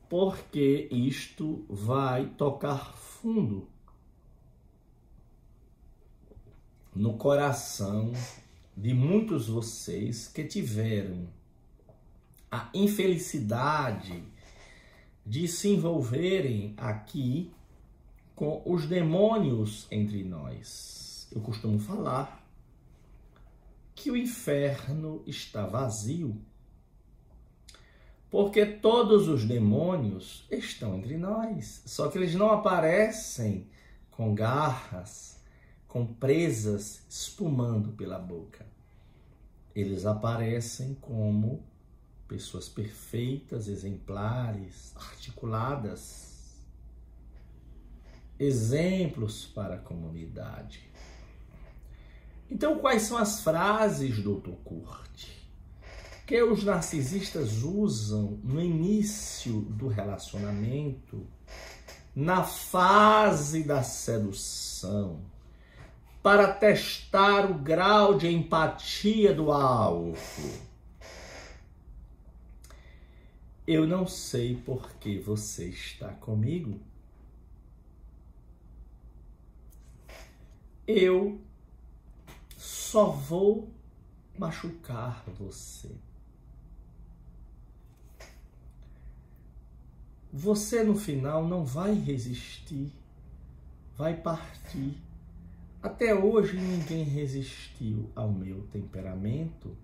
porque 0.08 0.88
isto 0.92 1.64
vai 1.68 2.26
tocar 2.26 2.92
fundo 2.94 3.68
no 6.94 7.16
coração 7.16 8.12
de 8.76 8.94
muitos 8.94 9.48
vocês 9.48 10.28
que 10.28 10.44
tiveram 10.44 11.28
a 12.48 12.70
infelicidade 12.72 14.22
de 15.26 15.48
se 15.48 15.68
envolverem 15.68 16.74
aqui 16.76 17.52
com 18.36 18.62
os 18.64 18.86
demônios 18.86 19.88
entre 19.90 20.22
nós. 20.22 21.28
Eu 21.32 21.40
costumo 21.40 21.78
falar 21.78 22.40
que 23.94 24.10
o 24.10 24.16
inferno 24.16 25.22
está 25.26 25.66
vazio, 25.66 26.40
porque 28.30 28.64
todos 28.64 29.26
os 29.26 29.44
demônios 29.44 30.46
estão 30.50 30.96
entre 30.96 31.16
nós, 31.16 31.82
só 31.84 32.08
que 32.08 32.16
eles 32.16 32.34
não 32.34 32.50
aparecem 32.50 33.66
com 34.10 34.34
garras, 34.34 35.40
com 35.88 36.06
presas 36.06 37.02
espumando 37.08 37.90
pela 37.92 38.18
boca. 38.18 38.64
Eles 39.74 40.06
aparecem 40.06 40.94
como 41.00 41.64
pessoas 42.28 42.68
perfeitas, 42.68 43.66
exemplares, 43.66 44.94
articuladas, 44.94 46.54
exemplos 48.38 49.46
para 49.46 49.74
a 49.74 49.78
comunidade. 49.78 50.88
Então, 52.48 52.78
quais 52.78 53.02
são 53.02 53.18
as 53.18 53.42
frases, 53.42 54.22
doutor 54.22 54.56
Kurt, 54.64 55.39
que 56.30 56.40
os 56.44 56.62
narcisistas 56.62 57.64
usam 57.64 58.38
no 58.44 58.62
início 58.62 59.62
do 59.62 59.88
relacionamento, 59.88 61.26
na 62.14 62.44
fase 62.44 63.64
da 63.64 63.82
sedução, 63.82 65.24
para 66.22 66.52
testar 66.52 67.50
o 67.50 67.54
grau 67.54 68.16
de 68.16 68.28
empatia 68.28 69.34
do 69.34 69.50
alvo? 69.50 70.52
Eu 73.66 73.84
não 73.84 74.06
sei 74.06 74.54
por 74.54 74.88
que 75.00 75.18
você 75.18 75.66
está 75.66 76.10
comigo. 76.10 76.78
Eu 80.86 81.40
só 82.56 83.06
vou 83.06 83.68
machucar 84.38 85.24
você. 85.36 85.90
Você 90.32 90.84
no 90.84 90.94
final 90.94 91.46
não 91.46 91.64
vai 91.64 91.92
resistir, 91.92 92.92
vai 93.96 94.16
partir. 94.16 94.96
Até 95.82 96.14
hoje 96.14 96.56
ninguém 96.56 97.04
resistiu 97.04 98.10
ao 98.14 98.30
meu 98.30 98.62
temperamento. 98.68 99.76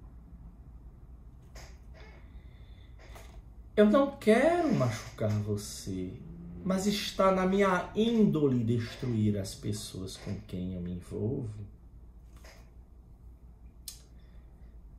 Eu 3.76 3.86
não 3.86 4.16
quero 4.16 4.72
machucar 4.74 5.30
você, 5.30 6.12
mas 6.64 6.86
está 6.86 7.32
na 7.32 7.46
minha 7.46 7.90
índole 7.94 8.62
destruir 8.62 9.36
as 9.38 9.54
pessoas 9.54 10.16
com 10.16 10.38
quem 10.42 10.74
eu 10.74 10.80
me 10.80 10.92
envolvo. 10.92 11.66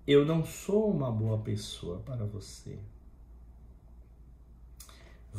Eu 0.06 0.26
não 0.26 0.46
sou 0.46 0.92
uma 0.92 1.12
boa 1.12 1.38
pessoa 1.40 2.00
para 2.00 2.26
você. 2.26 2.80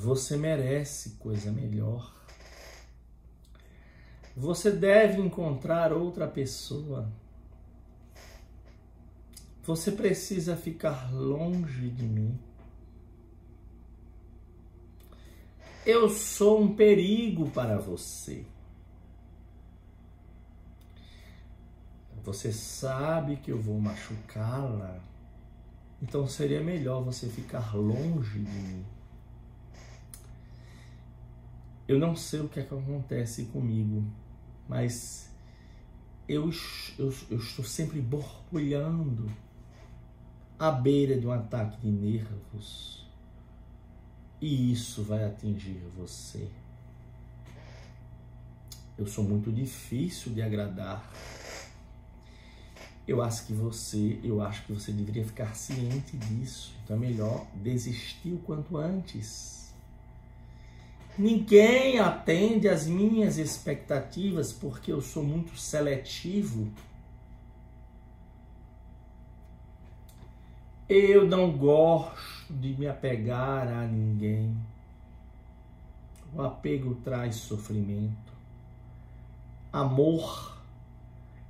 Você 0.01 0.37
merece 0.37 1.17
coisa 1.19 1.51
melhor. 1.51 2.15
Você 4.37 4.71
deve 4.71 5.21
encontrar 5.21 5.93
outra 5.93 6.29
pessoa. 6.29 7.11
Você 9.65 9.91
precisa 9.91 10.57
ficar 10.57 11.13
longe 11.13 11.91
de 11.91 12.05
mim. 12.05 12.39
Eu 15.85 16.09
sou 16.09 16.63
um 16.63 16.77
perigo 16.77 17.51
para 17.51 17.77
você. 17.77 18.47
Você 22.23 22.53
sabe 22.53 23.39
que 23.39 23.51
eu 23.51 23.61
vou 23.61 23.81
machucá-la. 23.81 25.01
Então 26.01 26.25
seria 26.29 26.63
melhor 26.63 27.03
você 27.03 27.29
ficar 27.29 27.75
longe 27.75 28.39
de 28.39 28.61
mim. 28.61 28.98
Eu 31.89 31.99
não 31.99 32.15
sei 32.15 32.41
o 32.41 32.49
que, 32.51 32.61
é 32.61 32.63
que 32.63 32.75
acontece 32.75 33.47
comigo, 33.47 34.05
mas 34.69 35.31
eu, 36.29 36.51
eu, 36.99 37.15
eu 37.31 37.39
estou 37.39 37.65
sempre 37.65 37.99
borbulhando 37.99 39.33
à 40.59 40.71
beira 40.71 41.19
de 41.19 41.27
um 41.27 41.33
ataque 41.33 41.81
de 41.81 41.91
nervos. 41.91 43.09
E 44.39 44.71
isso 44.71 45.03
vai 45.03 45.25
atingir 45.25 45.83
você. 45.97 46.47
Eu 48.99 49.07
sou 49.07 49.25
muito 49.25 49.51
difícil 49.51 50.35
de 50.35 50.43
agradar. 50.43 51.11
Eu 53.07 53.23
acho 53.23 53.47
que 53.47 53.55
você, 53.55 54.21
eu 54.23 54.43
acho 54.43 54.67
que 54.67 54.75
você 54.75 54.93
deveria 54.93 55.25
ficar 55.25 55.55
ciente 55.55 56.19
disso. 56.19 56.77
Então 56.85 56.97
é 56.97 57.01
melhor 57.01 57.47
desistir 57.55 58.35
o 58.35 58.39
quanto 58.41 58.77
antes. 58.77 59.58
Ninguém 61.19 61.99
atende 61.99 62.69
às 62.69 62.87
minhas 62.87 63.39
expectativas 63.39 64.53
porque 64.53 64.93
eu 64.93 65.01
sou 65.03 65.25
muito 65.25 65.59
seletivo. 65.59 66.71
Eu 70.89 71.27
não 71.27 71.51
gosto 71.51 72.55
de 72.55 72.73
me 72.79 72.87
apegar 72.87 73.67
a 73.67 73.85
ninguém. 73.85 74.57
O 76.33 76.41
apego 76.41 76.95
traz 77.03 77.35
sofrimento. 77.35 78.33
Amor 79.73 80.57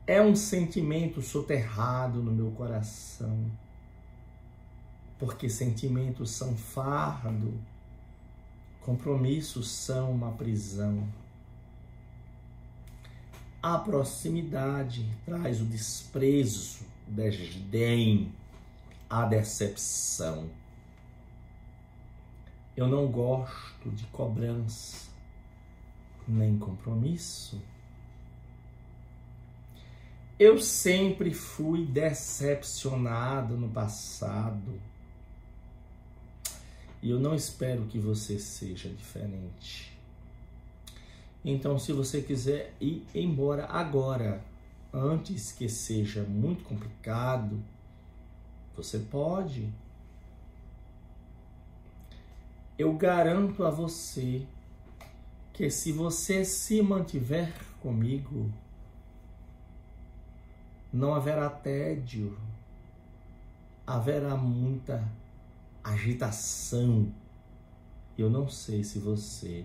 é 0.07 0.23
um 0.23 0.35
sentimento 0.35 1.21
soterrado 1.21 2.23
no 2.23 2.33
meu 2.33 2.53
coração. 2.53 3.45
Porque 5.19 5.51
sentimentos 5.51 6.31
são 6.31 6.57
fardo 6.57 7.53
Compromissos 8.89 9.71
são 9.71 10.13
uma 10.13 10.33
prisão. 10.33 11.07
A 13.63 13.77
proximidade 13.77 15.07
traz 15.27 15.61
o 15.61 15.67
desprezo, 15.67 16.87
o 17.07 17.11
desdém, 17.11 18.33
a 19.11 19.27
decepção. 19.27 20.49
Eu 22.75 22.89
não 22.89 23.09
gosto 23.09 23.91
de 23.91 24.07
cobrança, 24.07 25.11
nem 26.27 26.59
compromisso. 26.59 27.61
Eu 30.39 30.59
sempre 30.59 31.35
fui 31.35 31.85
decepcionado 31.85 33.55
no 33.55 33.69
passado 33.69 34.81
e 37.03 37.11
eu 37.11 37.21
não 37.21 37.35
espero 37.35 37.87
que 37.87 37.99
você 37.99 38.39
seja 38.39 38.89
diferente. 38.89 39.97
Então, 41.45 41.79
se 41.79 41.93
você 41.93 42.21
quiser 42.21 42.75
ir 42.81 43.07
embora 43.15 43.67
agora, 43.67 44.43
antes 44.93 45.53
que 45.53 45.69
seja 45.69 46.23
muito 46.25 46.65
complicado, 46.65 47.63
você 48.77 48.99
pode. 48.99 49.73
Eu 52.77 52.93
garanto 52.95 53.65
a 53.65 53.71
você 53.71 54.47
que 55.53 55.71
se 55.71 55.93
você 55.93 56.45
se 56.45 56.81
mantiver 56.83 57.53
comigo, 57.81 58.53
não 60.93 61.15
haverá 61.15 61.51
tédio, 61.51 62.39
haverá 63.87 64.37
muita 64.37 65.05
agitação. 65.91 67.13
Eu 68.17 68.29
não 68.29 68.49
sei 68.49 68.83
se 68.83 68.99
você 68.99 69.65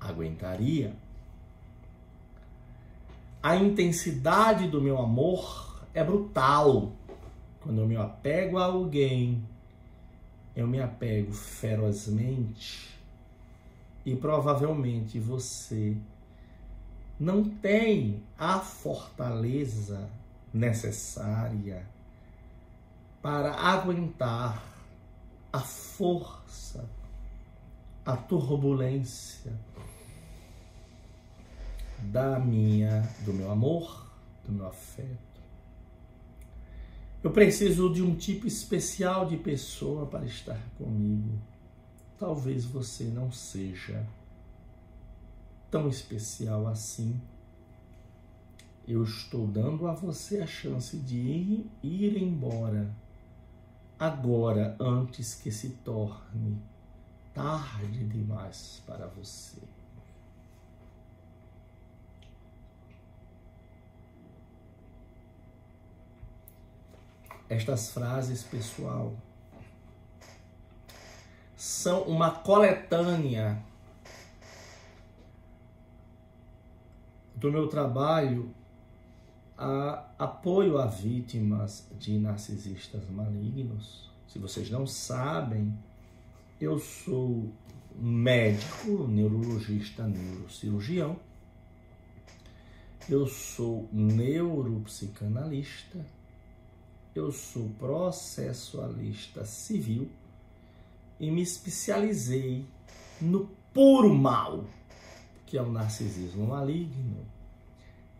aguentaria. 0.00 0.94
A 3.42 3.56
intensidade 3.56 4.68
do 4.68 4.80
meu 4.80 4.98
amor 4.98 5.84
é 5.92 6.02
brutal. 6.02 6.92
Quando 7.60 7.80
eu 7.80 7.86
me 7.86 7.96
apego 7.96 8.58
a 8.58 8.64
alguém, 8.64 9.42
eu 10.56 10.66
me 10.66 10.80
apego 10.80 11.32
ferozmente 11.32 12.94
e 14.04 14.14
provavelmente 14.14 15.18
você 15.18 15.96
não 17.18 17.44
tem 17.44 18.22
a 18.38 18.58
fortaleza 18.60 20.08
necessária 20.52 21.86
para 23.22 23.52
aguentar 23.52 24.73
a 25.54 25.60
força, 25.60 26.84
a 28.04 28.16
turbulência 28.16 29.52
da 32.10 32.40
minha, 32.40 33.08
do 33.24 33.32
meu 33.32 33.52
amor, 33.52 34.10
do 34.44 34.50
meu 34.50 34.66
afeto. 34.66 35.40
Eu 37.22 37.30
preciso 37.30 37.88
de 37.94 38.02
um 38.02 38.16
tipo 38.16 38.48
especial 38.48 39.26
de 39.26 39.36
pessoa 39.36 40.06
para 40.06 40.24
estar 40.26 40.58
comigo. 40.76 41.40
Talvez 42.18 42.64
você 42.64 43.04
não 43.04 43.30
seja 43.30 44.04
tão 45.70 45.88
especial 45.88 46.66
assim. 46.66 47.22
Eu 48.88 49.04
estou 49.04 49.46
dando 49.46 49.86
a 49.86 49.92
você 49.92 50.40
a 50.40 50.48
chance 50.48 50.96
de 50.96 51.16
ir, 51.16 51.70
ir 51.80 52.20
embora 52.20 53.03
agora 53.98 54.76
antes 54.80 55.34
que 55.34 55.50
se 55.50 55.70
torne 55.84 56.60
tarde 57.32 58.04
demais 58.04 58.82
para 58.86 59.06
você. 59.08 59.60
Estas 67.48 67.90
frases, 67.90 68.42
pessoal, 68.42 69.12
são 71.56 72.02
uma 72.02 72.30
coletânea 72.30 73.62
do 77.34 77.52
meu 77.52 77.68
trabalho 77.68 78.54
a 79.64 80.04
apoio 80.18 80.76
a 80.76 80.84
vítimas 80.84 81.88
de 81.98 82.18
narcisistas 82.18 83.08
malignos. 83.08 84.10
Se 84.28 84.38
vocês 84.38 84.70
não 84.70 84.86
sabem, 84.86 85.72
eu 86.60 86.78
sou 86.78 87.50
médico, 87.96 89.08
neurologista, 89.08 90.06
neurocirurgião. 90.06 91.18
Eu 93.08 93.26
sou 93.26 93.88
neuropsicanalista. 93.90 96.04
Eu 97.14 97.32
sou 97.32 97.70
processualista 97.78 99.46
civil 99.46 100.10
e 101.18 101.30
me 101.30 101.40
especializei 101.40 102.66
no 103.18 103.48
puro 103.72 104.12
mal, 104.12 104.66
que 105.46 105.56
é 105.56 105.62
o 105.62 105.72
narcisismo 105.72 106.48
maligno 106.48 107.32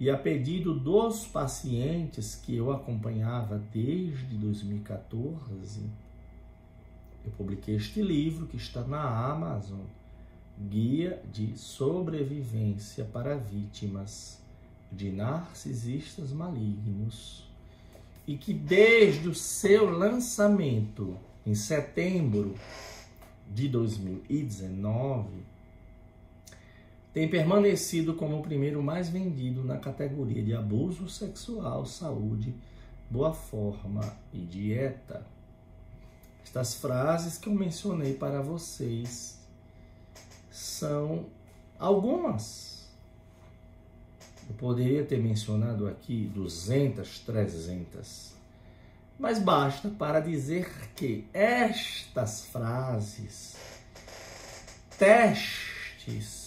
e 0.04 0.10
a 0.10 0.18
pedido 0.18 0.78
dos 0.78 1.26
pacientes 1.26 2.34
que 2.34 2.54
eu 2.54 2.70
acompanhava 2.70 3.56
desde 3.72 4.36
2014, 4.36 5.80
eu 7.24 7.32
publiquei 7.38 7.76
este 7.76 8.02
livro 8.02 8.46
que 8.46 8.58
está 8.58 8.82
na 8.82 9.00
Amazon, 9.00 9.80
Guia 10.58 11.22
de 11.32 11.56
Sobrevivência 11.56 13.06
para 13.06 13.34
Vítimas 13.34 14.42
de 14.92 15.10
Narcisistas 15.10 16.34
Malignos, 16.34 17.48
e 18.26 18.36
que 18.36 18.52
desde 18.52 19.26
o 19.26 19.34
seu 19.34 19.88
lançamento 19.88 21.16
em 21.46 21.54
setembro 21.54 22.54
de 23.50 23.70
2019 23.70 25.30
tem 27.14 27.28
permanecido 27.28 28.14
como 28.14 28.40
o 28.40 28.42
primeiro 28.42 28.82
mais 28.82 29.08
vendido 29.08 29.62
na 29.62 29.78
categoria 29.78 30.42
de 30.42 30.52
abuso 30.52 31.08
sexual, 31.08 31.86
saúde, 31.86 32.52
boa 33.08 33.32
forma 33.32 34.02
e 34.32 34.38
dieta. 34.38 35.24
Estas 36.42 36.74
frases 36.74 37.38
que 37.38 37.48
eu 37.48 37.54
mencionei 37.54 38.14
para 38.14 38.42
vocês 38.42 39.38
são 40.50 41.26
algumas. 41.78 42.84
Eu 44.48 44.56
poderia 44.56 45.04
ter 45.04 45.22
mencionado 45.22 45.86
aqui 45.86 46.28
200, 46.34 47.20
300, 47.20 48.34
mas 49.20 49.38
basta 49.38 49.88
para 49.88 50.18
dizer 50.18 50.68
que 50.96 51.28
estas 51.32 52.46
frases, 52.46 53.56
testes, 54.98 56.43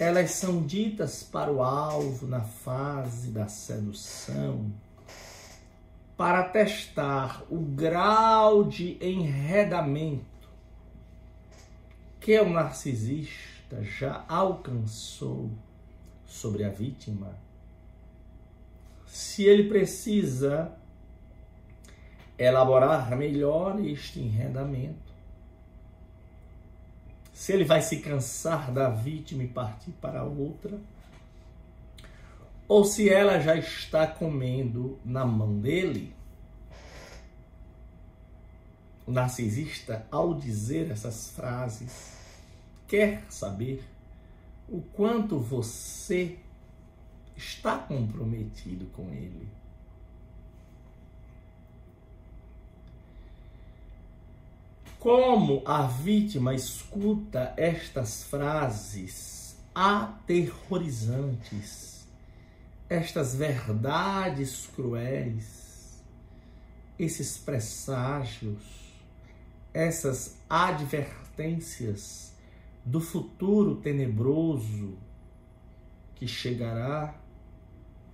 elas 0.00 0.30
são 0.30 0.62
ditas 0.62 1.22
para 1.22 1.52
o 1.52 1.62
alvo 1.62 2.26
na 2.26 2.40
fase 2.40 3.30
da 3.30 3.46
sedução 3.48 4.72
para 6.16 6.42
testar 6.42 7.44
o 7.50 7.58
grau 7.58 8.64
de 8.64 8.96
enredamento 8.98 10.24
que 12.18 12.38
o 12.40 12.48
narcisista 12.48 13.82
já 13.82 14.24
alcançou 14.26 15.50
sobre 16.26 16.64
a 16.64 16.70
vítima, 16.70 17.34
se 19.06 19.44
ele 19.44 19.68
precisa 19.68 20.72
elaborar 22.38 23.14
melhor 23.16 23.78
este 23.84 24.18
enredamento, 24.20 25.09
se 27.40 27.54
ele 27.54 27.64
vai 27.64 27.80
se 27.80 28.00
cansar 28.00 28.70
da 28.70 28.90
vítima 28.90 29.42
e 29.42 29.48
partir 29.48 29.92
para 29.92 30.22
outra, 30.22 30.78
ou 32.68 32.84
se 32.84 33.08
ela 33.08 33.40
já 33.40 33.56
está 33.56 34.06
comendo 34.06 34.98
na 35.02 35.24
mão 35.24 35.58
dele. 35.58 36.14
O 39.06 39.10
narcisista, 39.10 40.06
ao 40.10 40.34
dizer 40.34 40.90
essas 40.90 41.30
frases, 41.30 42.12
quer 42.86 43.24
saber 43.30 43.88
o 44.68 44.82
quanto 44.92 45.38
você 45.38 46.36
está 47.34 47.78
comprometido 47.78 48.84
com 48.92 49.14
ele. 49.14 49.48
Como 55.00 55.62
a 55.64 55.86
vítima 55.86 56.54
escuta 56.54 57.52
estas 57.56 58.22
frases 58.24 59.56
aterrorizantes, 59.74 62.06
estas 62.86 63.34
verdades 63.34 64.68
cruéis, 64.76 66.04
esses 66.98 67.38
presságios, 67.38 68.62
essas 69.72 70.36
advertências 70.50 72.34
do 72.84 73.00
futuro 73.00 73.76
tenebroso 73.76 74.98
que 76.14 76.28
chegará 76.28 77.18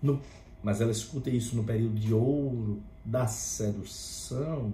no, 0.01 0.22
mas 0.62 0.81
ela 0.81 0.92
escuta 0.92 1.31
isso 1.31 1.57
no 1.57 1.64
período 1.64 1.99
de 1.99 2.14
ouro 2.14 2.81
da 3.05 3.27
sedução. 3.27 4.72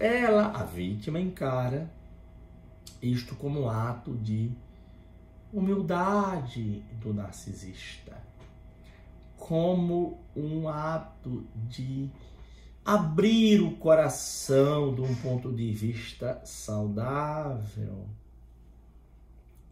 Ela, 0.00 0.46
a 0.48 0.64
vítima, 0.64 1.20
encara 1.20 1.88
isto 3.00 3.36
como 3.36 3.60
um 3.60 3.68
ato 3.68 4.16
de 4.16 4.50
humildade 5.52 6.82
do 7.00 7.14
narcisista 7.14 8.30
como 9.50 10.20
um 10.36 10.68
ato 10.68 11.44
de 11.54 12.08
abrir 12.84 13.60
o 13.60 13.76
coração 13.76 14.94
de 14.94 15.00
um 15.00 15.12
ponto 15.16 15.52
de 15.52 15.72
vista 15.72 16.40
saudável. 16.44 18.06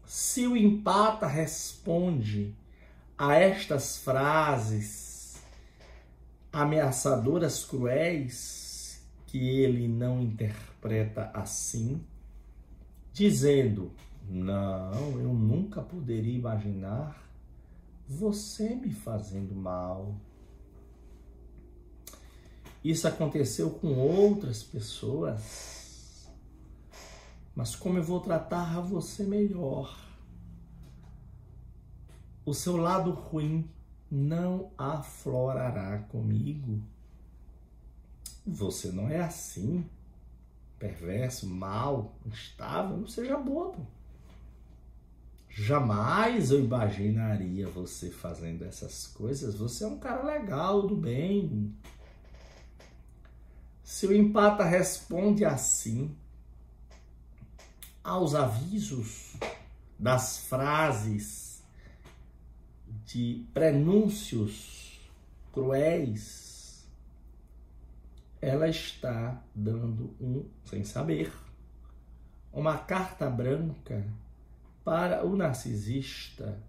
Se 0.05 0.45
o 0.45 0.57
empata 0.57 1.27
responde 1.27 2.53
a 3.17 3.35
estas 3.35 3.97
frases 3.97 5.41
ameaçadoras, 6.51 7.63
cruéis, 7.63 8.68
que 9.29 9.37
ele 9.37 9.87
não 9.87 10.21
interpreta 10.21 11.29
assim, 11.35 12.03
dizendo: 13.13 13.91
Não, 14.27 15.19
eu 15.19 15.31
nunca 15.33 15.81
poderia 15.83 16.35
imaginar 16.35 17.29
você 18.07 18.73
me 18.73 18.91
fazendo 18.91 19.53
mal. 19.53 20.15
Isso 22.83 23.07
aconteceu 23.07 23.69
com 23.69 23.99
outras 23.99 24.63
pessoas, 24.63 26.27
mas 27.53 27.75
como 27.75 27.99
eu 27.99 28.03
vou 28.03 28.19
tratar 28.21 28.79
você 28.81 29.23
melhor? 29.23 29.95
O 32.43 32.53
seu 32.53 32.77
lado 32.77 33.11
ruim 33.11 33.69
não 34.09 34.71
aflorará 34.75 35.99
comigo. 35.99 36.81
Você 38.51 38.91
não 38.91 39.09
é 39.09 39.21
assim, 39.21 39.85
perverso, 40.77 41.47
mal, 41.47 42.15
instável, 42.25 42.97
não 42.97 43.07
seja 43.07 43.37
bobo. 43.37 43.87
Jamais 45.49 46.51
eu 46.51 46.63
imaginaria 46.63 47.67
você 47.67 48.09
fazendo 48.09 48.63
essas 48.63 49.07
coisas. 49.07 49.55
Você 49.55 49.83
é 49.83 49.87
um 49.87 49.99
cara 49.99 50.23
legal, 50.23 50.87
do 50.87 50.95
bem. 50.95 51.75
Se 53.83 54.07
o 54.07 54.15
empata 54.15 54.63
responde 54.63 55.43
assim 55.43 56.15
aos 58.03 58.35
avisos 58.35 59.35
das 59.97 60.45
frases 60.45 61.61
de 63.05 63.45
prenúncios 63.53 65.09
cruéis, 65.51 66.48
ela 68.41 68.67
está 68.67 69.43
dando 69.53 70.15
um, 70.19 70.43
sem 70.65 70.83
saber, 70.83 71.31
uma 72.51 72.77
carta 72.77 73.29
branca 73.29 74.03
para 74.83 75.23
o 75.25 75.35
narcisista 75.35 76.59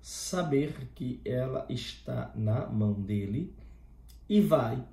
saber 0.00 0.90
que 0.94 1.20
ela 1.24 1.66
está 1.68 2.32
na 2.34 2.66
mão 2.66 2.94
dele 2.94 3.54
e 4.28 4.40
vai 4.40 4.84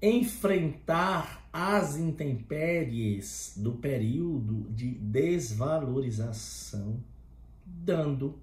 enfrentar 0.00 1.46
as 1.52 1.96
intempéries 1.96 3.54
do 3.56 3.72
período 3.72 4.70
de 4.70 4.90
desvalorização, 4.90 7.02
dando 7.64 8.38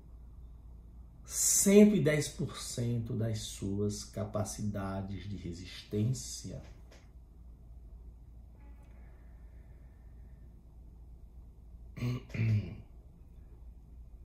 110% 1.31 3.15
das 3.17 3.39
suas 3.39 4.03
capacidades 4.03 5.29
de 5.29 5.37
resistência. 5.37 6.61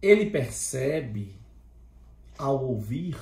ele 0.00 0.30
percebe 0.30 1.38
ao 2.38 2.64
ouvir 2.64 3.16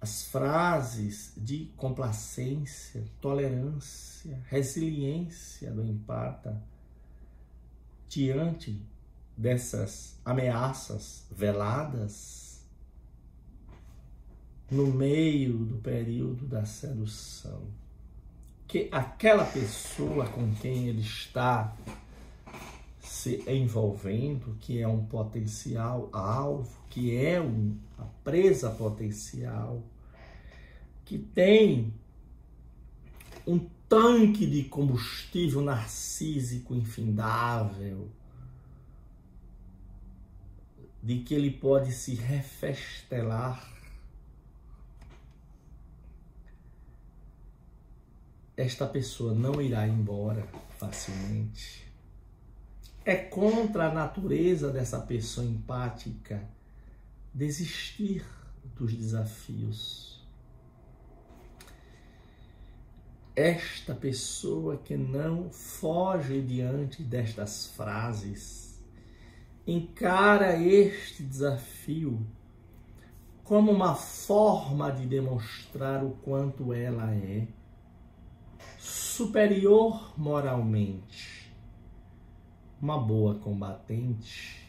as 0.00 0.24
frases 0.24 1.32
de 1.36 1.72
complacência, 1.76 3.04
tolerância, 3.20 4.42
resiliência 4.46 5.70
do 5.72 5.82
empata 5.82 6.62
diante 8.08 8.80
dessas 9.36 10.18
ameaças 10.24 11.26
veladas 11.30 12.64
no 14.70 14.86
meio 14.86 15.58
do 15.58 15.76
período 15.76 16.46
da 16.46 16.64
sedução 16.64 17.62
que 18.66 18.88
aquela 18.90 19.44
pessoa 19.44 20.26
com 20.26 20.52
quem 20.56 20.88
ele 20.88 21.00
está 21.00 21.74
se 23.00 23.42
envolvendo, 23.46 24.56
que 24.60 24.80
é 24.80 24.88
um 24.88 25.04
potencial 25.04 26.08
alvo, 26.12 26.76
que 26.90 27.16
é 27.16 27.40
uma 27.40 28.06
presa 28.24 28.70
potencial, 28.70 29.82
que 31.04 31.16
tem 31.16 31.94
um 33.46 33.58
tanque 33.88 34.44
de 34.46 34.64
combustível 34.64 35.60
narcísico 35.60 36.74
infindável, 36.74 38.10
de 41.06 41.20
que 41.20 41.32
ele 41.34 41.52
pode 41.52 41.92
se 41.92 42.16
refestelar. 42.16 43.72
Esta 48.56 48.88
pessoa 48.88 49.32
não 49.32 49.62
irá 49.62 49.86
embora 49.86 50.44
facilmente. 50.76 51.86
É 53.04 53.14
contra 53.14 53.86
a 53.88 53.94
natureza 53.94 54.72
dessa 54.72 54.98
pessoa 54.98 55.46
empática 55.46 56.42
desistir 57.32 58.26
dos 58.74 58.92
desafios. 58.92 60.26
Esta 63.36 63.94
pessoa 63.94 64.76
que 64.78 64.96
não 64.96 65.50
foge 65.52 66.42
diante 66.42 67.00
destas 67.04 67.66
frases, 67.66 68.65
encara 69.66 70.56
este 70.56 71.22
desafio 71.24 72.24
como 73.42 73.72
uma 73.72 73.94
forma 73.94 74.90
de 74.90 75.06
demonstrar 75.06 76.04
o 76.04 76.10
quanto 76.22 76.72
ela 76.72 77.14
é 77.14 77.46
superior 78.78 80.12
moralmente, 80.16 81.52
uma 82.80 82.98
boa 82.98 83.36
combatente. 83.36 84.66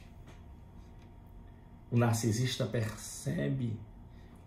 O 1.91 1.97
narcisista 1.97 2.65
percebe 2.65 3.79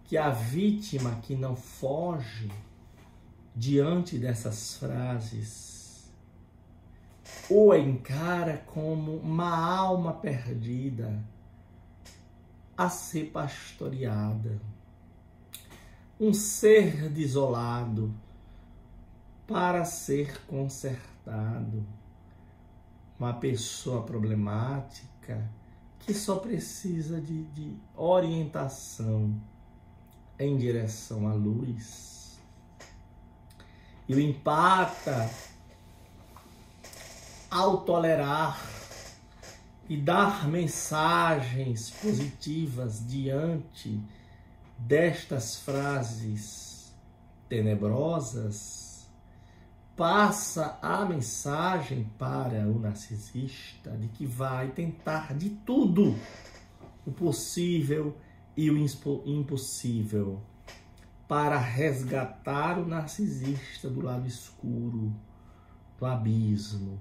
que 0.04 0.16
a 0.16 0.30
vítima 0.30 1.16
que 1.22 1.34
não 1.34 1.54
foge 1.54 2.50
diante 3.54 4.18
dessas 4.18 4.76
frases 4.76 5.79
o 7.50 7.74
encara 7.74 8.58
como 8.66 9.16
uma 9.16 9.52
alma 9.52 10.12
perdida 10.12 11.20
a 12.76 12.88
ser 12.88 13.30
pastoreada, 13.30 14.60
um 16.18 16.32
ser 16.32 17.08
desolado 17.08 18.14
para 19.46 19.84
ser 19.84 20.40
consertado, 20.46 21.84
uma 23.18 23.34
pessoa 23.34 24.04
problemática 24.04 25.50
que 25.98 26.14
só 26.14 26.36
precisa 26.36 27.20
de, 27.20 27.44
de 27.46 27.76
orientação 27.96 29.38
em 30.38 30.56
direção 30.56 31.28
à 31.28 31.34
luz. 31.34 32.40
E 34.08 34.14
o 34.14 34.20
empata, 34.20 35.28
ao 37.50 37.78
tolerar 37.78 38.60
e 39.88 39.96
dar 39.96 40.48
mensagens 40.48 41.90
positivas 41.90 43.04
diante 43.04 44.00
destas 44.78 45.56
frases 45.56 46.94
tenebrosas, 47.48 49.10
passa 49.96 50.78
a 50.80 51.04
mensagem 51.04 52.04
para 52.16 52.68
o 52.68 52.78
narcisista 52.78 53.90
de 53.98 54.08
que 54.08 54.24
vai 54.24 54.68
tentar 54.68 55.34
de 55.34 55.50
tudo 55.50 56.16
o 57.04 57.10
possível 57.10 58.16
e 58.56 58.70
o 58.70 58.78
impossível 59.26 60.40
para 61.26 61.58
resgatar 61.58 62.78
o 62.78 62.86
narcisista 62.86 63.88
do 63.88 64.00
lado 64.00 64.26
escuro, 64.26 65.14
do 65.98 66.06
abismo, 66.06 67.00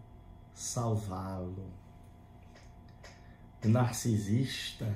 salvá-lo. 0.59 1.71
O 3.63 3.69
narcisista, 3.69 4.93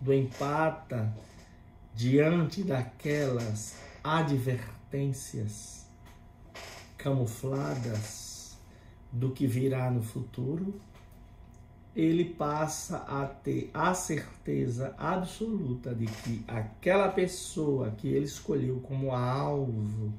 do 0.00 0.12
empata 0.12 1.14
diante 1.94 2.64
daquelas 2.64 3.76
advertências 4.02 5.86
camufladas, 6.96 8.58
do 9.12 9.30
que 9.30 9.46
virá 9.46 9.90
no 9.90 10.02
futuro, 10.02 10.80
ele 11.94 12.24
passa 12.24 12.98
a 12.98 13.26
ter 13.26 13.70
a 13.74 13.92
certeza 13.94 14.94
absoluta 14.96 15.94
de 15.94 16.06
que 16.06 16.44
aquela 16.46 17.08
pessoa 17.08 17.90
que 17.90 18.08
ele 18.08 18.26
escolheu 18.26 18.80
como 18.80 19.12
alvo, 19.12 20.12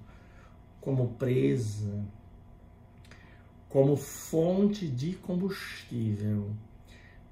como 0.81 1.09
presa, 1.09 2.03
como 3.69 3.95
fonte 3.95 4.87
de 4.87 5.13
combustível, 5.13 6.51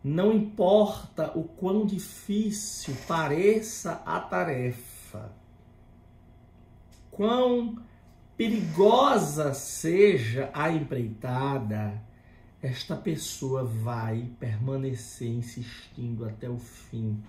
não 0.04 0.32
importa 0.32 1.38
o 1.38 1.44
quão 1.44 1.86
difícil 1.86 2.96
pareça 3.08 4.02
a 4.06 4.20
tarefa, 4.20 5.32
quão 7.12 7.78
perigosa 8.38 9.54
seja 9.54 10.50
a 10.54 10.72
empreitada, 10.72 12.02
esta 12.62 12.96
pessoa 12.96 13.64
vai 13.64 14.30
permanecer 14.40 15.30
insistindo 15.30 16.26
até 16.26 16.50
o 16.50 16.58
fim. 16.58 17.22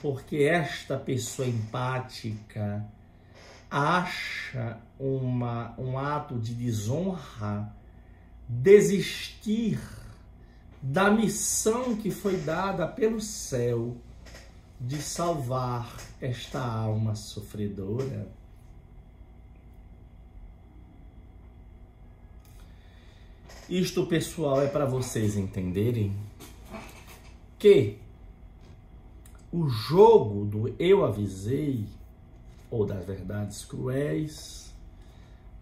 Porque 0.00 0.36
esta 0.44 0.98
pessoa 0.98 1.48
empática 1.48 2.86
acha 3.70 4.78
uma, 4.98 5.74
um 5.78 5.98
ato 5.98 6.38
de 6.38 6.54
desonra 6.54 7.74
desistir 8.48 9.80
da 10.80 11.10
missão 11.10 11.96
que 11.96 12.10
foi 12.10 12.36
dada 12.36 12.86
pelo 12.86 13.20
céu 13.20 13.96
de 14.80 15.00
salvar 15.00 15.96
esta 16.20 16.60
alma 16.60 17.14
sofredora. 17.14 18.28
Isto, 23.68 24.04
pessoal, 24.04 24.60
é 24.60 24.66
para 24.66 24.84
vocês 24.84 25.38
entenderem 25.38 26.14
que 27.58 27.96
o 29.50 29.66
jogo 29.66 30.44
do 30.44 30.74
eu 30.78 31.02
avisei, 31.02 31.86
ou 32.70 32.84
das 32.84 33.06
verdades 33.06 33.64
cruéis, 33.64 34.70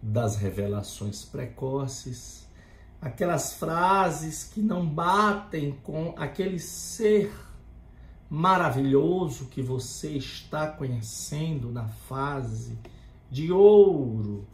das 0.03 0.35
revelações 0.35 1.25
precoces, 1.25 2.45
aquelas 3.01 3.53
frases 3.53 4.43
que 4.43 4.61
não 4.61 4.85
batem 4.85 5.79
com 5.85 6.13
aquele 6.17 6.59
ser 6.59 7.33
maravilhoso 8.29 9.45
que 9.47 9.63
você 9.63 10.17
está 10.17 10.67
conhecendo 10.67 11.71
na 11.71 11.87
fase 11.87 12.77
de 13.31 13.53
ouro 13.53 14.45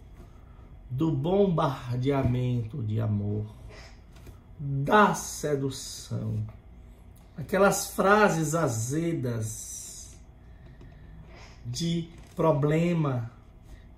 do 0.91 1.11
bombardeamento 1.11 2.83
de 2.83 3.01
amor, 3.01 3.47
da 4.59 5.15
sedução, 5.15 6.45
aquelas 7.37 7.95
frases 7.95 8.55
azedas 8.55 10.19
de 11.65 12.09
problema, 12.35 13.31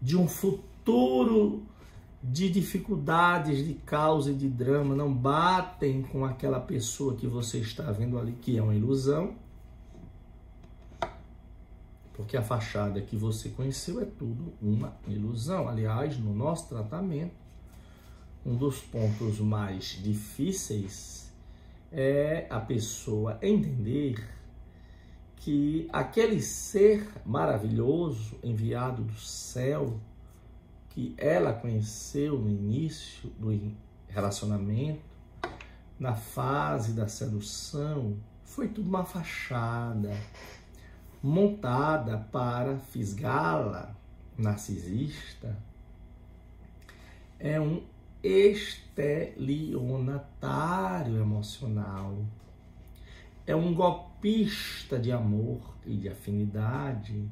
de 0.03 0.17
um 0.17 0.27
futuro 0.27 1.63
de 2.23 2.51
dificuldades, 2.51 3.65
de 3.65 3.75
causa 3.75 4.33
e 4.33 4.35
de 4.35 4.49
drama, 4.49 4.95
não 4.95 5.13
batem 5.13 6.03
com 6.03 6.25
aquela 6.25 6.61
pessoa 6.61 7.15
que 7.15 7.27
você 7.27 7.59
está 7.59 7.91
vendo 7.93 8.19
ali, 8.19 8.33
que 8.33 8.59
é 8.59 8.63
uma 8.63 8.75
ilusão 8.75 9.35
porque 12.21 12.37
a 12.37 12.43
fachada 12.43 13.01
que 13.01 13.17
você 13.17 13.49
conheceu 13.49 13.99
é 13.99 14.05
tudo 14.05 14.53
uma 14.61 14.95
ilusão. 15.09 15.67
Aliás, 15.67 16.19
no 16.19 16.35
nosso 16.35 16.69
tratamento, 16.69 17.33
um 18.45 18.55
dos 18.55 18.79
pontos 18.79 19.41
mais 19.41 19.99
difíceis 20.03 21.33
é 21.91 22.47
a 22.51 22.61
pessoa 22.61 23.39
entender 23.41 24.23
que 25.37 25.89
aquele 25.91 26.43
ser 26.43 27.09
maravilhoso 27.25 28.37
enviado 28.45 29.03
do 29.03 29.19
céu 29.19 29.99
que 30.91 31.15
ela 31.17 31.55
conheceu 31.55 32.39
no 32.39 32.51
início 32.51 33.31
do 33.39 33.73
relacionamento, 34.09 35.01
na 35.99 36.15
fase 36.15 36.93
da 36.93 37.09
sedução, 37.09 38.19
foi 38.45 38.69
tudo 38.69 38.89
uma 38.89 39.05
fachada, 39.05 40.15
montada 41.23 42.27
para 42.33 42.79
fisgá-la, 42.79 43.95
narcisista, 44.37 45.57
é 47.39 47.61
um 47.61 47.83
estelionatário 48.23 51.19
emocional. 51.19 52.19
é 53.47 53.57
um 53.57 53.73
golpista 53.75 54.99
de 54.99 55.11
amor 55.11 55.59
e 55.85 55.97
de 55.97 56.09
afinidade. 56.09 57.29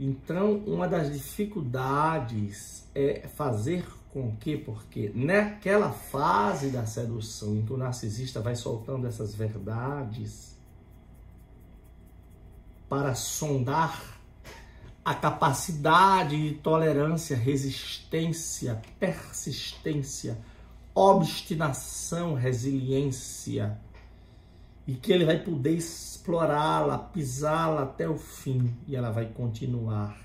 Então, 0.00 0.56
uma 0.66 0.88
das 0.88 1.12
dificuldades 1.12 2.88
é 2.92 3.28
fazer 3.28 3.86
com 4.10 4.34
que, 4.36 4.56
porque 4.56 5.12
naquela 5.14 5.90
fase 5.90 6.70
da 6.70 6.84
sedução 6.86 7.56
em 7.56 7.62
que 7.62 7.72
o 7.72 7.76
narcisista 7.76 8.40
vai 8.40 8.56
soltando 8.56 9.06
essas 9.06 9.32
verdades 9.34 10.51
para 12.92 13.14
sondar 13.14 14.02
a 15.02 15.14
capacidade 15.14 16.50
de 16.50 16.56
tolerância, 16.56 17.34
resistência, 17.34 18.82
persistência, 19.00 20.36
obstinação, 20.94 22.34
resiliência, 22.34 23.80
e 24.86 24.92
que 24.92 25.10
ele 25.10 25.24
vai 25.24 25.38
poder 25.38 25.74
explorá-la, 25.74 26.98
pisá-la 26.98 27.84
até 27.84 28.06
o 28.06 28.18
fim, 28.18 28.76
e 28.86 28.94
ela 28.94 29.10
vai 29.10 29.24
continuar 29.24 30.20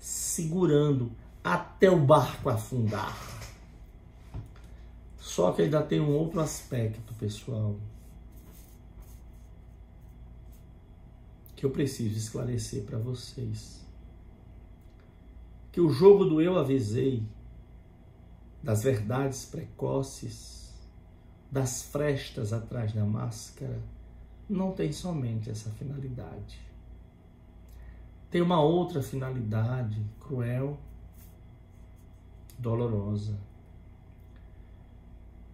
segurando 0.00 1.12
até 1.44 1.88
o 1.88 2.00
barco 2.00 2.50
afundar. 2.50 3.16
Só 5.16 5.52
que 5.52 5.62
ainda 5.62 5.80
tem 5.80 6.00
um 6.00 6.10
outro 6.10 6.40
aspecto, 6.40 7.14
pessoal, 7.20 7.76
que 11.62 11.66
eu 11.66 11.70
preciso 11.70 12.18
esclarecer 12.18 12.82
para 12.82 12.98
vocês. 12.98 13.86
Que 15.70 15.80
o 15.80 15.90
jogo 15.90 16.24
do 16.24 16.40
eu 16.40 16.58
avisei, 16.58 17.22
das 18.60 18.82
verdades 18.82 19.44
precoces, 19.44 20.74
das 21.52 21.84
frestas 21.84 22.52
atrás 22.52 22.92
da 22.92 23.04
máscara, 23.04 23.80
não 24.48 24.72
tem 24.72 24.90
somente 24.90 25.50
essa 25.50 25.70
finalidade. 25.70 26.60
Tem 28.28 28.42
uma 28.42 28.60
outra 28.60 29.00
finalidade 29.00 30.04
cruel, 30.18 30.76
dolorosa. 32.58 33.38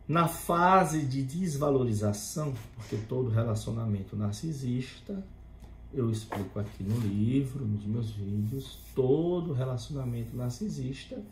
Na 0.08 0.26
fase 0.26 1.04
de 1.04 1.22
desvalorização, 1.22 2.54
porque 2.76 2.96
todo 2.96 3.28
relacionamento 3.28 4.16
narcisista 4.16 5.22
eu 5.92 6.10
explico 6.10 6.58
aqui 6.58 6.82
no 6.82 6.98
livro, 6.98 7.64
nos 7.64 7.84
meus 7.84 8.10
vídeos, 8.10 8.78
todo 8.94 9.52
relacionamento 9.52 10.36
narcisista, 10.36 11.22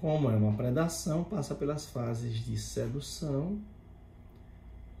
como 0.00 0.30
é 0.30 0.36
uma 0.36 0.56
predação, 0.56 1.24
passa 1.24 1.54
pelas 1.54 1.86
fases 1.86 2.36
de 2.44 2.56
sedução, 2.56 3.60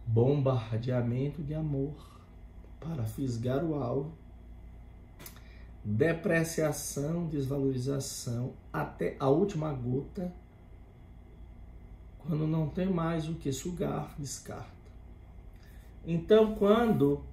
bombardeamento 0.06 1.42
de 1.42 1.54
amor 1.54 1.94
para 2.80 3.04
fisgar 3.04 3.64
o 3.64 3.74
alvo, 3.74 4.12
depreciação, 5.84 7.26
desvalorização, 7.26 8.52
até 8.72 9.16
a 9.18 9.28
última 9.28 9.72
gota, 9.72 10.32
quando 12.18 12.46
não 12.46 12.68
tem 12.68 12.86
mais 12.86 13.28
o 13.28 13.34
que 13.34 13.50
sugar, 13.52 14.14
descarta. 14.18 14.68
Então, 16.04 16.54
quando 16.54 17.24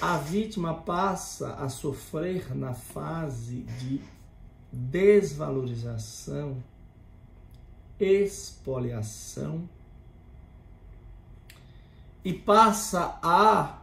a 0.00 0.16
vítima 0.16 0.72
passa 0.72 1.54
a 1.54 1.68
sofrer 1.68 2.56
na 2.56 2.72
fase 2.72 3.66
de 3.78 4.00
desvalorização, 4.72 6.62
expoliação 7.98 9.68
e 12.24 12.32
passa 12.32 13.18
a 13.22 13.82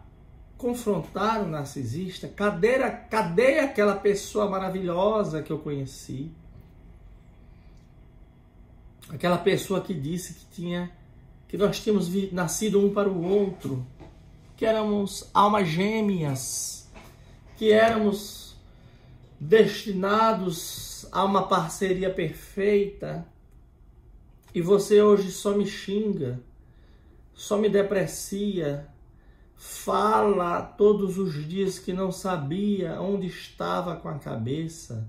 confrontar 0.58 1.44
o 1.44 1.48
narcisista. 1.48 2.28
Cadê, 2.28 2.80
cadê 3.10 3.60
aquela 3.60 3.96
pessoa 3.96 4.50
maravilhosa 4.50 5.44
que 5.44 5.52
eu 5.52 5.60
conheci? 5.60 6.32
Aquela 9.10 9.38
pessoa 9.38 9.82
que 9.82 9.94
disse 9.94 10.34
que 10.34 10.46
tinha 10.48 10.92
que 11.48 11.58
nós 11.58 11.80
tínhamos 11.80 12.10
nascido 12.34 12.84
um 12.84 12.94
para 12.94 13.08
o 13.08 13.24
outro 13.24 13.86
que 14.58 14.66
éramos 14.66 15.30
almas 15.36 15.70
gêmeas, 15.70 16.90
que 17.56 17.72
éramos 17.72 18.58
destinados 19.40 21.06
a 21.12 21.24
uma 21.24 21.48
parceria 21.48 22.12
perfeita, 22.12 23.24
e 24.54 24.60
você 24.60 25.00
hoje 25.00 25.32
só 25.32 25.56
me 25.56 25.68
xinga, 25.68 26.42
só 27.36 27.56
me 27.56 27.70
deprecia, 27.70 28.88
fala 29.56 30.64
todos 30.64 31.20
os 31.20 31.48
dias 31.48 31.78
que 31.78 31.94
não 31.94 32.12
sabia 32.12 33.00
onde 33.00 33.28
estava 33.28 33.96
com 33.96 34.10
a 34.10 34.18
cabeça 34.18 35.08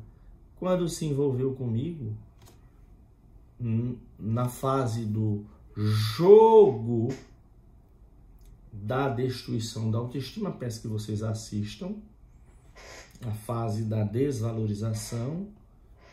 quando 0.59 0.87
se 0.91 1.07
envolveu 1.07 1.55
comigo, 1.55 2.15
na 4.19 4.47
fase 4.47 5.07
do 5.07 5.47
jogo 5.75 7.09
da 8.83 9.09
destruição 9.09 9.91
da 9.91 9.99
autoestima, 9.99 10.51
peço 10.53 10.83
que 10.83 10.89
vocês 10.89 11.23
assistam 11.23 11.97
a 13.27 13.33
fase 13.33 13.83
da 13.85 14.05
desvalorização, 14.05 15.49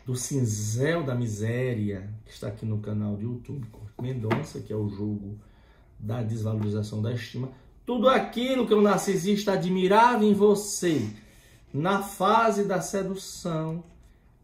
do 0.05 0.15
cinzel 0.15 1.03
da 1.03 1.15
miséria, 1.15 2.09
que 2.25 2.31
está 2.31 2.47
aqui 2.47 2.65
no 2.65 2.79
canal 2.79 3.15
do 3.15 3.21
YouTube, 3.21 3.67
Mendonça, 4.01 4.59
que 4.59 4.73
é 4.73 4.75
o 4.75 4.89
jogo 4.89 5.39
da 5.99 6.21
desvalorização 6.21 7.01
da 7.01 7.11
estima. 7.11 7.49
Tudo 7.85 8.09
aquilo 8.09 8.67
que 8.67 8.73
o 8.73 8.81
narcisista 8.81 9.53
admirava 9.53 10.25
em 10.25 10.33
você, 10.33 11.09
na 11.73 12.01
fase 12.01 12.65
da 12.65 12.81
sedução, 12.81 13.83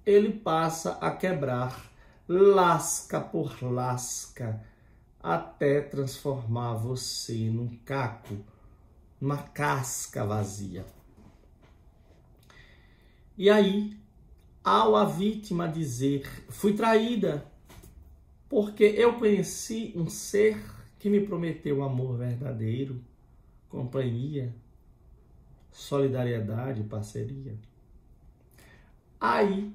ele 0.06 0.32
passa 0.32 0.98
a 1.02 1.12
quebrar 1.12 1.92
lasca 2.28 3.20
por 3.20 3.62
lasca 3.62 4.64
até 5.22 5.82
transformar 5.82 6.74
você 6.74 7.50
num 7.50 7.78
caco, 7.86 8.38
numa 9.20 9.38
casca 9.38 10.26
vazia. 10.26 10.86
E 13.38 13.50
aí, 13.50 13.98
ao 14.64 14.96
a 14.96 15.06
vítima 15.06 15.68
dizer: 15.68 16.28
fui 16.50 16.74
traída, 16.74 17.46
porque 18.50 18.84
eu 18.84 19.14
conheci 19.20 19.94
um 19.96 20.10
ser 20.10 20.64
que 21.00 21.10
me 21.10 21.26
prometeu 21.26 21.84
amor 21.84 22.18
verdadeiro, 22.18 23.04
companhia, 23.70 24.54
solidariedade, 25.72 26.84
parceria. 26.84 27.58
Aí, 29.20 29.72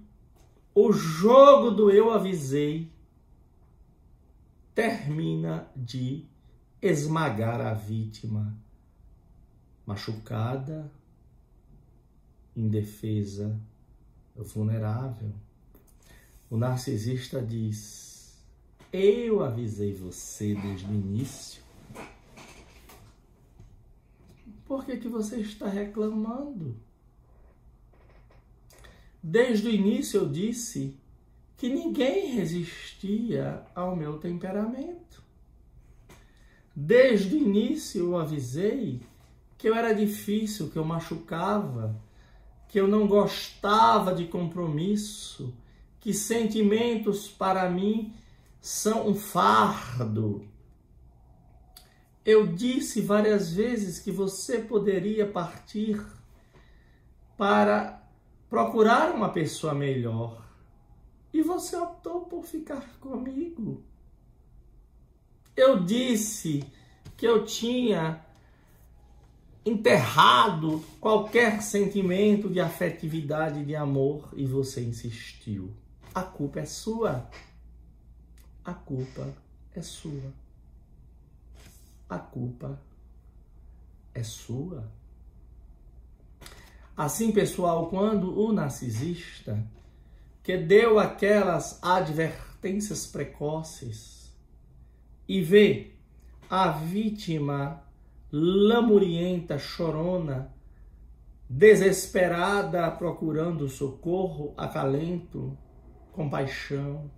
o 0.74 0.92
jogo 0.92 1.70
do 1.70 1.90
eu 1.90 2.12
avisei 2.12 2.90
termina 4.77 5.66
de 5.74 6.27
esmagar 6.83 7.62
a 7.62 7.72
vítima 7.72 8.55
machucada, 9.87 10.93
indefesa, 12.55 13.59
vulnerável. 14.37 15.33
O 16.51 16.59
narcisista 16.59 17.41
diz: 17.41 18.39
Eu 18.93 19.43
avisei 19.43 19.95
você 19.95 20.55
desde 20.55 20.85
o 20.85 20.95
início. 20.95 21.62
Por 24.66 24.85
que, 24.85 24.99
que 24.99 25.09
você 25.09 25.41
está 25.41 25.68
reclamando? 25.68 26.77
Desde 29.22 29.68
o 29.68 29.70
início 29.70 30.20
eu 30.20 30.29
disse 30.29 30.99
que 31.57 31.69
ninguém 31.69 32.35
resistia 32.35 33.63
ao 33.75 33.97
meu 33.97 34.19
temperamento. 34.19 35.23
Desde 36.75 37.35
o 37.35 37.39
início 37.39 38.01
eu 38.05 38.19
avisei 38.19 39.01
que 39.57 39.67
eu 39.67 39.75
era 39.75 39.95
difícil, 39.95 40.69
que 40.71 40.77
eu 40.77 40.85
machucava, 40.85 41.97
que 42.69 42.79
eu 42.79 42.87
não 42.87 43.07
gostava 43.07 44.15
de 44.15 44.27
compromisso, 44.27 45.55
que 45.99 46.13
sentimentos 46.13 47.27
para 47.27 47.71
mim 47.71 48.13
são 48.61 49.09
um 49.09 49.15
fardo. 49.15 50.47
Eu 52.23 52.47
disse 52.47 53.01
várias 53.01 53.51
vezes 53.53 53.99
que 53.99 54.11
você 54.11 54.59
poderia 54.59 55.27
partir 55.27 56.05
para 57.37 58.03
procurar 58.51 59.15
uma 59.15 59.31
pessoa 59.31 59.73
melhor 59.73 60.45
e 61.37 61.43
você 61.43 61.76
optou 61.76 62.22
por 62.22 62.45
ficar 62.45 62.99
comigo. 62.99 63.84
Eu 65.55 65.84
disse 65.84 66.64
que 67.14 67.26
eu 67.26 67.45
tinha 67.45 68.24
enterrado 69.64 70.82
qualquer 70.99 71.62
sentimento 71.62 72.49
de 72.49 72.59
afetividade, 72.59 73.66
de 73.66 73.76
amor, 73.76 74.30
e 74.34 74.47
você 74.47 74.82
insistiu. 74.82 75.74
A 76.14 76.22
culpa 76.22 76.61
é 76.61 76.64
sua. 76.64 77.28
A 78.64 78.72
culpa 78.72 79.34
é 79.74 79.82
sua. 79.82 80.32
A 82.09 82.18
culpa 82.18 82.80
é 84.14 84.22
sua. 84.22 84.91
Assim, 86.97 87.30
pessoal, 87.30 87.89
quando 87.91 88.41
o 88.41 88.53
narcisista 88.53 89.62
que 90.47 90.57
deu 90.57 91.01
aquelas 91.01 91.82
advertências 91.82 93.05
precoces 93.05 94.32
e 95.26 95.42
vê 95.42 95.94
a 96.49 96.68
vítima 96.68 97.82
lamurienta, 98.30 99.59
chorona, 99.59 100.55
desesperada, 101.51 102.88
procurando 102.92 103.68
socorro, 103.68 104.55
acalento, 104.57 105.59
compaixão. 106.12 107.11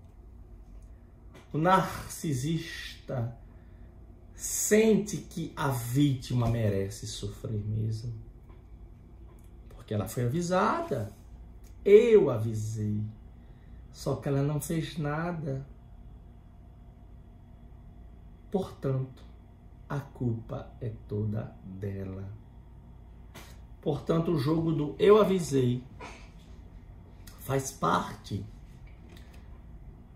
O 1.53 1.59
narcisista 1.59 3.37
sente 4.35 5.19
que 5.19 5.53
a 5.55 5.69
vítima 5.69 6.49
merece 6.49 7.07
sofrer 7.07 7.63
mesmo. 7.63 8.11
Porque 9.69 9.93
ela 9.93 10.09
foi 10.09 10.25
avisada. 10.25 11.13
Eu 11.85 12.31
avisei. 12.31 13.18
Só 13.99 14.15
que 14.15 14.29
ela 14.29 14.45
não 14.45 14.61
fez 14.61 14.97
nada. 14.97 15.67
Portanto, 18.49 19.25
a 19.89 19.99
culpa 19.99 20.71
é 20.81 20.93
toda 21.09 21.53
dela. 21.65 22.29
Portanto, 23.83 24.31
o 24.31 24.39
jogo 24.39 24.71
do 24.71 24.95
eu 25.01 25.21
avisei 25.21 25.83
faz 27.41 27.73
parte 27.73 28.47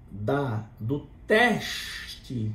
da 0.08 0.64
do 0.78 1.08
teste 1.26 2.54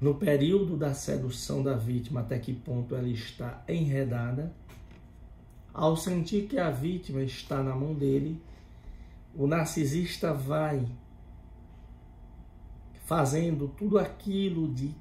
no 0.00 0.14
período 0.14 0.76
da 0.76 0.94
sedução 0.94 1.64
da 1.64 1.74
vítima, 1.74 2.20
até 2.20 2.38
que 2.38 2.54
ponto 2.54 2.94
ela 2.94 3.08
está 3.08 3.64
enredada. 3.68 4.54
Ao 5.74 5.96
sentir 5.96 6.46
que 6.46 6.60
a 6.60 6.70
vítima 6.70 7.22
está 7.22 7.60
na 7.60 7.74
mão 7.74 7.92
dele, 7.92 8.40
o 9.34 9.46
narcisista 9.46 10.32
vai 10.32 10.86
fazendo 13.04 13.68
tudo 13.68 13.98
aquilo 13.98 14.72
de 14.72 14.94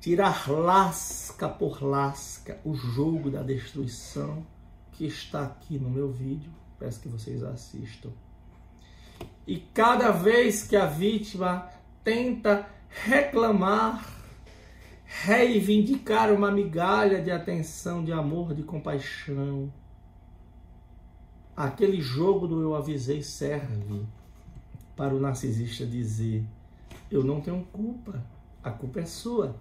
tirar 0.00 0.50
lasca 0.50 1.48
por 1.48 1.82
lasca 1.82 2.58
o 2.64 2.74
jogo 2.74 3.30
da 3.30 3.42
destruição 3.42 4.46
que 4.92 5.06
está 5.06 5.44
aqui 5.44 5.78
no 5.78 5.90
meu 5.90 6.10
vídeo. 6.10 6.50
Peço 6.78 7.00
que 7.00 7.08
vocês 7.08 7.42
assistam. 7.42 8.10
E 9.46 9.58
cada 9.58 10.10
vez 10.10 10.62
que 10.62 10.76
a 10.76 10.86
vítima 10.86 11.68
tenta 12.02 12.66
reclamar, 12.88 14.06
reivindicar 15.04 16.32
uma 16.32 16.50
migalha 16.50 17.20
de 17.20 17.30
atenção, 17.30 18.02
de 18.04 18.12
amor, 18.12 18.54
de 18.54 18.62
compaixão, 18.62 19.72
aquele 21.56 22.00
jogo 22.00 22.46
do 22.46 22.60
eu 22.60 22.74
avisei 22.74 23.22
serve 23.22 24.04
para 24.96 25.14
o 25.14 25.20
narcisista 25.20 25.86
dizer: 25.86 26.44
eu 27.10 27.24
não 27.24 27.40
tenho 27.40 27.64
culpa, 27.72 28.24
a 28.62 28.70
culpa 28.70 29.00
é 29.00 29.04
sua. 29.04 29.56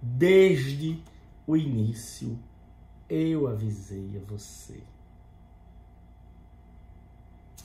Desde 0.00 1.02
o 1.46 1.56
início, 1.56 2.38
eu 3.08 3.48
avisei 3.48 4.20
a 4.22 4.30
você. 4.30 4.82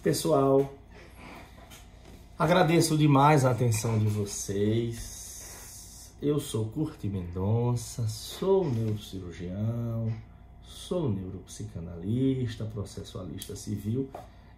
Pessoal, 0.01 0.73
agradeço 2.37 2.97
demais 2.97 3.43
a 3.43 3.51
atenção 3.51 3.99
de 3.99 4.07
vocês. 4.07 6.15
Eu 6.21 6.39
sou 6.39 6.65
Curti 6.65 7.07
Mendonça, 7.07 8.07
sou 8.07 8.69
neurocirurgião, 8.69 10.11
sou 10.89 11.09
neuropsicanalista, 11.09 12.65
processualista 12.65 13.55
civil. 13.55 14.09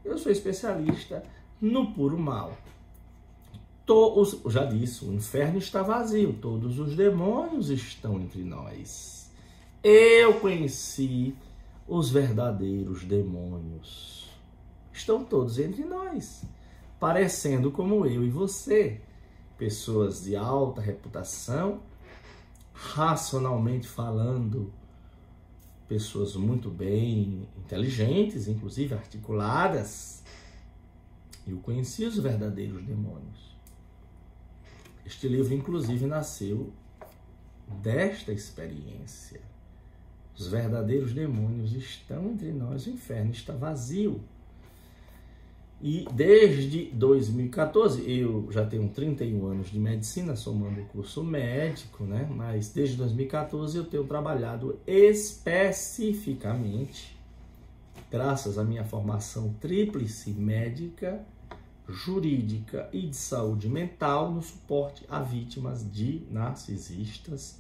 Eu 0.04 0.18
sou 0.18 0.32
especialista 0.32 1.24
no 1.60 1.94
puro 1.94 2.18
mal 2.18 2.58
os, 3.94 4.40
já 4.48 4.66
disse, 4.66 5.04
o 5.04 5.14
inferno 5.14 5.58
está 5.58 5.82
vazio, 5.82 6.34
todos 6.34 6.80
os 6.80 6.96
demônios 6.96 7.70
estão 7.70 8.20
entre 8.20 8.44
nós. 8.44 9.30
Eu 9.84 10.40
conheci 10.40 11.36
os 11.88 12.10
verdadeiros 12.10 13.04
demônios. 13.04 14.30
Estão 14.94 15.24
todos 15.24 15.60
entre 15.60 15.84
nós, 15.84 16.44
parecendo 17.00 17.72
como 17.72 18.06
eu 18.06 18.24
e 18.24 18.30
você, 18.30 19.02
pessoas 19.58 20.24
de 20.24 20.36
alta 20.36 20.80
reputação, 20.80 21.82
racionalmente 22.74 23.88
falando, 23.88 24.72
pessoas 25.92 26.38
muito 26.38 26.70
bem 26.70 27.46
inteligentes, 27.58 28.48
inclusive 28.48 28.94
articuladas. 28.94 30.24
Eu 31.46 31.58
conheci 31.58 32.06
os 32.06 32.18
verdadeiros 32.18 32.82
demônios. 32.86 33.58
Este 35.06 35.28
livro, 35.28 35.54
inclusive, 35.54 36.06
nasceu 36.06 36.72
desta 37.82 38.32
experiência. 38.32 39.42
Os 40.34 40.48
verdadeiros 40.48 41.12
demônios 41.12 41.74
estão 41.74 42.32
entre 42.32 42.54
nós, 42.54 42.88
o 42.88 42.92
inferno 42.92 43.32
está 43.32 43.52
vazio. 43.52 44.24
E 45.84 46.06
desde 46.14 46.92
2014, 46.94 48.08
eu 48.08 48.48
já 48.52 48.64
tenho 48.64 48.88
31 48.90 49.48
anos 49.48 49.72
de 49.72 49.80
medicina, 49.80 50.36
somando 50.36 50.82
o 50.82 50.86
curso 50.86 51.24
médico, 51.24 52.04
né? 52.04 52.30
Mas 52.30 52.70
desde 52.70 52.98
2014 52.98 53.78
eu 53.78 53.86
tenho 53.86 54.04
trabalhado 54.04 54.78
especificamente, 54.86 57.20
graças 58.12 58.60
à 58.60 58.64
minha 58.64 58.84
formação 58.84 59.56
tríplice 59.60 60.30
médica, 60.30 61.26
jurídica 61.90 62.88
e 62.94 63.08
de 63.08 63.18
saúde 63.18 63.68
mental 63.68 64.32
no 64.32 64.44
suporte 64.44 65.04
a 65.10 65.20
vítimas 65.20 65.84
de 65.92 66.22
narcisistas 66.30 67.60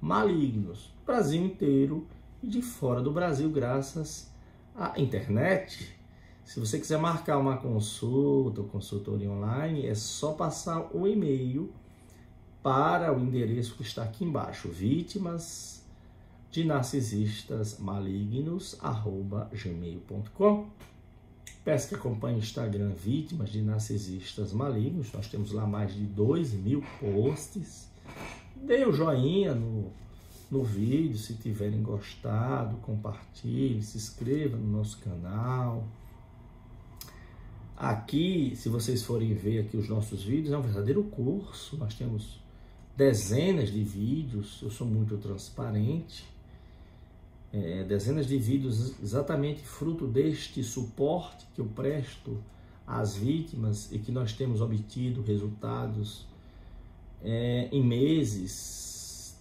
malignos, 0.00 0.92
Brasil 1.06 1.44
inteiro 1.44 2.04
e 2.42 2.48
de 2.48 2.62
fora 2.62 3.00
do 3.00 3.12
Brasil, 3.12 3.48
graças 3.48 4.28
à 4.74 5.00
internet. 5.00 5.99
Se 6.50 6.58
você 6.58 6.80
quiser 6.80 6.98
marcar 6.98 7.38
uma 7.38 7.58
consulta 7.58 8.60
consultoria 8.64 9.30
online, 9.30 9.86
é 9.86 9.94
só 9.94 10.32
passar 10.32 10.80
o 10.92 11.06
e-mail 11.06 11.72
para 12.60 13.16
o 13.16 13.20
endereço 13.20 13.76
que 13.76 13.84
está 13.84 14.02
aqui 14.02 14.24
embaixo, 14.24 14.68
vítimas 14.68 15.80
de 16.50 16.64
narcisistas 16.64 17.78
malignos, 17.78 18.76
gmail.com. 19.52 20.66
Peço 21.64 21.88
que 21.88 21.94
acompanhe 21.94 22.38
o 22.38 22.40
Instagram 22.40 22.94
Vítimas 22.94 23.50
de 23.50 23.62
Narcisistas 23.62 24.52
Malignos. 24.52 25.12
Nós 25.12 25.28
temos 25.28 25.52
lá 25.52 25.64
mais 25.68 25.94
de 25.94 26.02
2 26.02 26.54
mil 26.54 26.82
posts. 26.98 27.88
Dê 28.56 28.84
o 28.84 28.92
joinha 28.92 29.54
no, 29.54 29.92
no 30.50 30.64
vídeo 30.64 31.16
se 31.16 31.34
tiverem 31.34 31.80
gostado. 31.80 32.76
Compartilhe, 32.78 33.80
se 33.84 33.96
inscreva 33.96 34.56
no 34.56 34.78
nosso 34.78 34.98
canal. 34.98 35.86
Aqui, 37.80 38.52
se 38.56 38.68
vocês 38.68 39.02
forem 39.02 39.32
ver 39.32 39.60
aqui 39.60 39.74
os 39.74 39.88
nossos 39.88 40.22
vídeos, 40.22 40.52
é 40.52 40.58
um 40.58 40.60
verdadeiro 40.60 41.02
curso. 41.04 41.78
Nós 41.78 41.94
temos 41.94 42.38
dezenas 42.94 43.72
de 43.72 43.82
vídeos. 43.82 44.60
Eu 44.62 44.70
sou 44.70 44.86
muito 44.86 45.16
transparente 45.16 46.28
é, 47.50 47.82
dezenas 47.84 48.26
de 48.26 48.36
vídeos 48.36 49.00
exatamente 49.02 49.62
fruto 49.62 50.06
deste 50.06 50.62
suporte 50.62 51.46
que 51.54 51.60
eu 51.62 51.64
presto 51.64 52.44
às 52.86 53.16
vítimas 53.16 53.90
e 53.90 53.98
que 53.98 54.12
nós 54.12 54.34
temos 54.34 54.60
obtido 54.60 55.22
resultados 55.22 56.26
é, 57.22 57.70
em 57.72 57.82
meses 57.82 59.40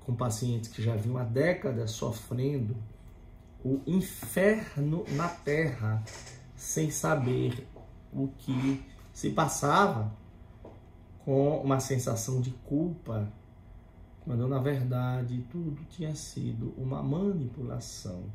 com 0.00 0.14
pacientes 0.14 0.68
que 0.68 0.82
já 0.82 0.94
vinham 0.94 1.16
há 1.16 1.24
décadas 1.24 1.92
sofrendo 1.92 2.76
o 3.64 3.80
inferno 3.86 5.06
na 5.12 5.28
terra 5.28 6.04
sem 6.62 6.92
saber 6.92 7.66
o 8.12 8.28
que 8.38 8.80
se 9.12 9.30
passava 9.30 10.12
com 11.24 11.60
uma 11.60 11.80
sensação 11.80 12.40
de 12.40 12.52
culpa 12.52 13.28
quando 14.20 14.46
na 14.46 14.60
verdade 14.60 15.44
tudo 15.50 15.84
tinha 15.86 16.14
sido 16.14 16.72
uma 16.78 17.02
manipulação. 17.02 18.26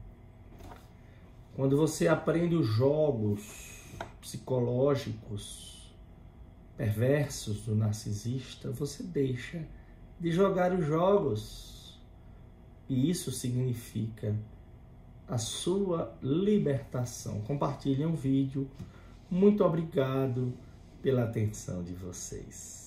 Quando 1.55 1.77
você 1.77 2.09
aprende 2.09 2.53
os 2.53 2.67
jogos 2.67 3.95
psicológicos 4.19 5.95
perversos 6.75 7.61
do 7.61 7.75
narcisista, 7.75 8.71
você 8.71 9.03
deixa 9.03 9.65
de 10.19 10.31
jogar 10.31 10.73
os 10.73 10.85
jogos. 10.85 11.97
E 12.89 13.09
isso 13.09 13.31
significa 13.31 14.35
a 15.27 15.37
sua 15.37 16.15
libertação. 16.21 17.41
Compartilhe 17.41 18.05
um 18.05 18.15
vídeo. 18.15 18.69
Muito 19.29 19.63
obrigado 19.63 20.53
pela 21.01 21.23
atenção 21.23 21.83
de 21.83 21.93
vocês. 21.93 22.86